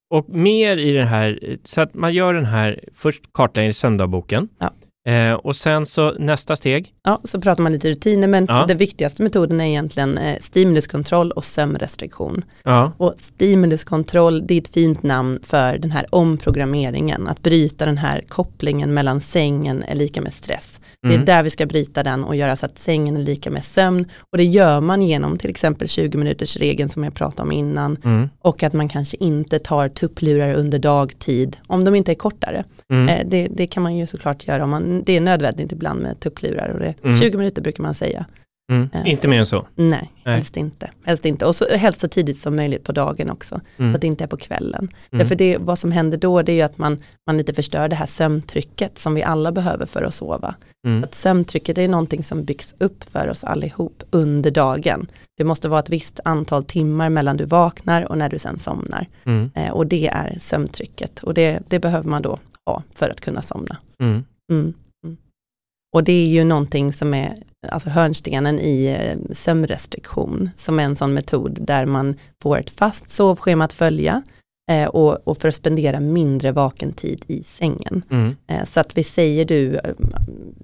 [0.09, 4.49] Och mer i den här, så att man gör den här, först kartlägger i.
[4.59, 4.73] Ja.
[5.07, 6.93] Eh, och sen så nästa steg.
[7.03, 8.65] Ja, så pratar man lite rutiner, men Ja.
[8.67, 12.43] den viktigaste metoden är egentligen eh, stimuluskontroll och sömnrestriktion.
[12.63, 12.91] Ja.
[12.97, 13.13] Och
[13.61, 18.93] stimuluskontroll, det är ett fint namn för den här omprogrammeringen, att bryta den här kopplingen
[18.93, 20.81] mellan sängen är lika med stress.
[21.01, 21.25] Det är Mm.
[21.25, 24.05] där vi ska bryta den och göra så att sängen är lika med sömn.
[24.31, 27.97] Och det gör man genom till exempel 20 minuters regeln som jag pratade om innan.
[28.03, 28.29] Mm.
[28.41, 32.63] Och att man kanske inte tar tupplurar under dagtid, om de inte är kortare.
[32.93, 33.09] Mm.
[33.09, 36.19] Eh, det, det kan man ju såklart göra, om man, det är nödvändigt ibland med
[36.19, 36.69] tupplurar.
[36.69, 37.17] Och det, Mm.
[37.19, 38.25] 20 minuter brukar man säga.
[38.71, 38.89] Mm.
[38.93, 39.67] Eh, Inte mer än så.
[39.75, 40.35] Nej, Nej.
[40.35, 40.89] helst inte.
[41.05, 41.45] Helst inte.
[41.45, 43.91] Och så, helst så tidigt som möjligt på dagen också, Mm.
[43.91, 44.79] så att det inte är på kvällen.
[45.11, 45.19] Mm.
[45.19, 47.95] Därför det, vad som händer då det är ju att man, man lite förstör det
[47.95, 50.55] här sömntrycket som vi alla behöver för att sova.
[50.87, 51.03] Mm.
[51.03, 55.07] Att sömntrycket är någonting som byggs upp för oss allihop under dagen.
[55.37, 59.07] Det måste vara ett visst antal timmar mellan du vaknar och när du sen somnar.
[59.23, 59.51] Mm.
[59.55, 63.41] Eh, och det är sömntrycket och det, det behöver man då ha för att kunna
[63.41, 63.77] somna.
[65.93, 67.35] Och det är ju någonting som är
[67.69, 73.09] alltså hörnstenen i eh, sömnrestriktion, som är en sån metod där man får ett fast
[73.09, 74.23] sovschema att följa
[74.71, 78.03] eh, och, och för att spendera mindre vaken tid i sängen.
[78.11, 78.35] Mm.
[78.47, 79.93] Eh, så att vi säger du, eh,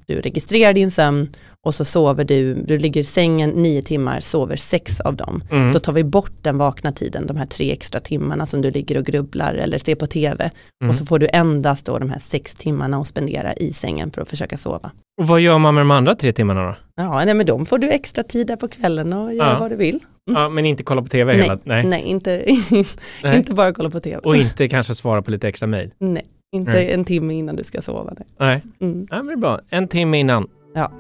[0.08, 1.30] du registrerar din sömn
[1.66, 5.44] och så sover du, du ligger i sängen nio timmar, sover sex av dem.
[5.52, 5.72] Mm.
[5.72, 8.98] Då tar vi bort den vakna tiden, de här tre extra timmarna som du ligger
[8.98, 10.52] och grubblar eller ser på tv.
[10.82, 10.90] Mm.
[10.90, 14.22] Och så får du endast då de här sex timmarna att spendera i sängen för
[14.22, 14.92] att försöka sova.
[15.22, 16.76] Och vad gör man med de andra tre timmarna då?
[16.96, 19.60] Ja, nej, men de får du extra tid där på kvällen och göra Ja.
[19.60, 20.00] vad du vill.
[20.26, 22.02] Ja, men inte kolla på tv hela Nej, Nej.
[22.04, 22.46] inte,
[23.24, 23.38] Nej.
[23.38, 24.18] inte bara kolla på tv.
[24.18, 25.92] Och inte kanske svara på lite extra mejl.
[26.00, 26.92] Nej, inte Nej.
[26.92, 28.14] en timme innan du ska sova.
[28.18, 28.26] Nej.
[28.38, 28.62] Nej.
[28.92, 29.08] Mm.
[29.10, 29.60] Ja, men det är bra.
[29.70, 30.48] En timme innan.
[30.76, 30.92] Ja.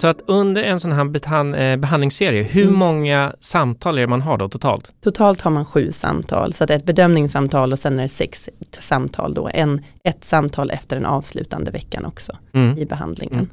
[0.00, 2.74] Så att under en sån här eh, behandlingsserie, hur Mm.
[2.78, 4.92] många samtal är det man har då totalt?
[5.00, 8.08] Totalt har man sju samtal, så att det är ett bedömningssamtal och sen är det
[8.08, 9.48] sex samtal då.
[9.54, 12.78] En, ett samtal efter den avslutande veckan också Mm.
[12.78, 13.34] i behandlingen.
[13.34, 13.48] Mm.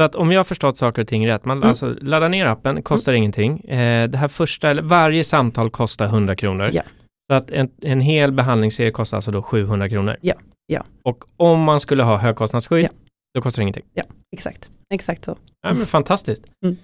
[0.00, 1.68] Så att om jag har förstått saker och ting rätt, man Mm.
[1.68, 3.60] alltså laddar ner appen, kostar ingenting.
[3.60, 6.68] Eh, det här första, eller varje samtal kostar 100 kronor.
[6.72, 6.82] Ja.
[7.30, 10.16] Så att en, en hel behandlingsserie kostar alltså då 700 kronor.
[10.20, 10.34] Ja,
[10.66, 10.84] ja.
[11.02, 12.88] Och om man skulle ha högkostnadsskydd, Ja.
[13.34, 13.84] då kostar det ingenting.
[14.32, 15.36] Exakt, exakt så.
[15.62, 16.42] Ja, men fantastiskt.
[16.64, 16.76] Mm.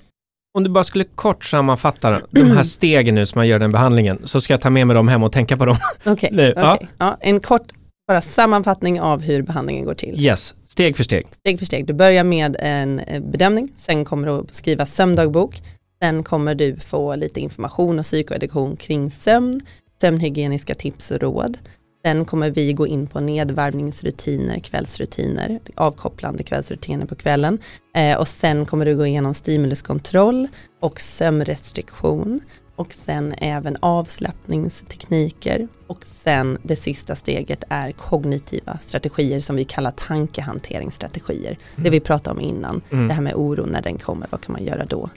[0.54, 4.18] Om du bara skulle kort sammanfatta de här stegen nu som man gör den behandlingen,
[4.24, 5.76] så ska jag ta med mig dem hem och tänka på dem.
[6.06, 6.74] Okej, ja.
[6.74, 6.88] okej.
[6.98, 7.72] ja, en kort
[8.08, 10.20] bara sammanfattning av hur behandlingen går till.
[10.20, 11.26] Yes, steg för steg.
[11.34, 11.86] Steg för steg.
[11.86, 15.62] Du börjar med en eh, bedömning, sen kommer du att skriva sömndagbok,
[16.02, 19.60] sen kommer du få lite information och psykoeduktion kring sömn,
[20.00, 21.58] sömnhygieniska tips och råd.
[22.06, 27.58] Sen kommer vi gå in på nedvarvningsrutiner, kvällsrutiner, avkopplande kvällsrutiner på kvällen.
[27.96, 30.48] Eh, och sen kommer du gå igenom stimuluskontroll
[30.80, 32.40] och sömnrestriktion.
[32.76, 35.68] Och sen även avslappningstekniker.
[35.86, 41.58] Och sen det sista steget är kognitiva strategier som vi kallar tankehanteringsstrategier.
[41.76, 43.08] Det vi pratade om innan, Mm.
[43.08, 45.10] det här med oro när den kommer, vad kan man göra då?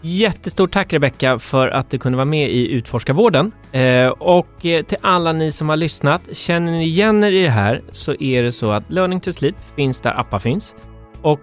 [0.00, 3.52] Jättestort tack Rebecka för att du kunde vara med i Utforskarvården.
[3.72, 7.50] Eh, och eh, till alla ni som har lyssnat, känner ni igen er i det
[7.50, 10.74] här så är det så att Learning to Sleep finns där appar finns.
[11.22, 11.40] Och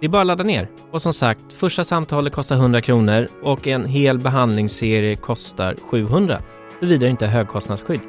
[0.00, 0.68] det är bara att ladda ner.
[0.90, 6.38] Och som sagt, första samtalet kostar 100 kronor och en hel behandlingsserie kostar 700.
[6.80, 8.00] Såvida det inte är högkostnadsskydd.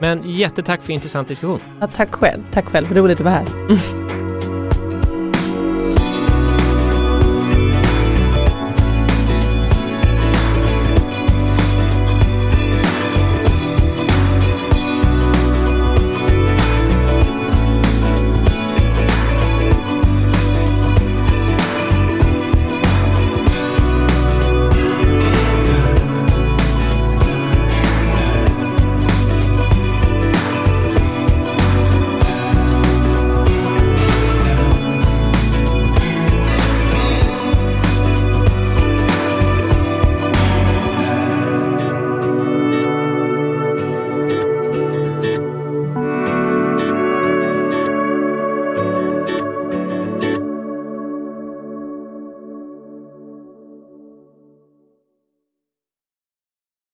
[0.00, 1.60] Men jättetack för intressant diskussion.
[1.80, 3.46] Ja, tack själv, tack själv, roligt att vara här.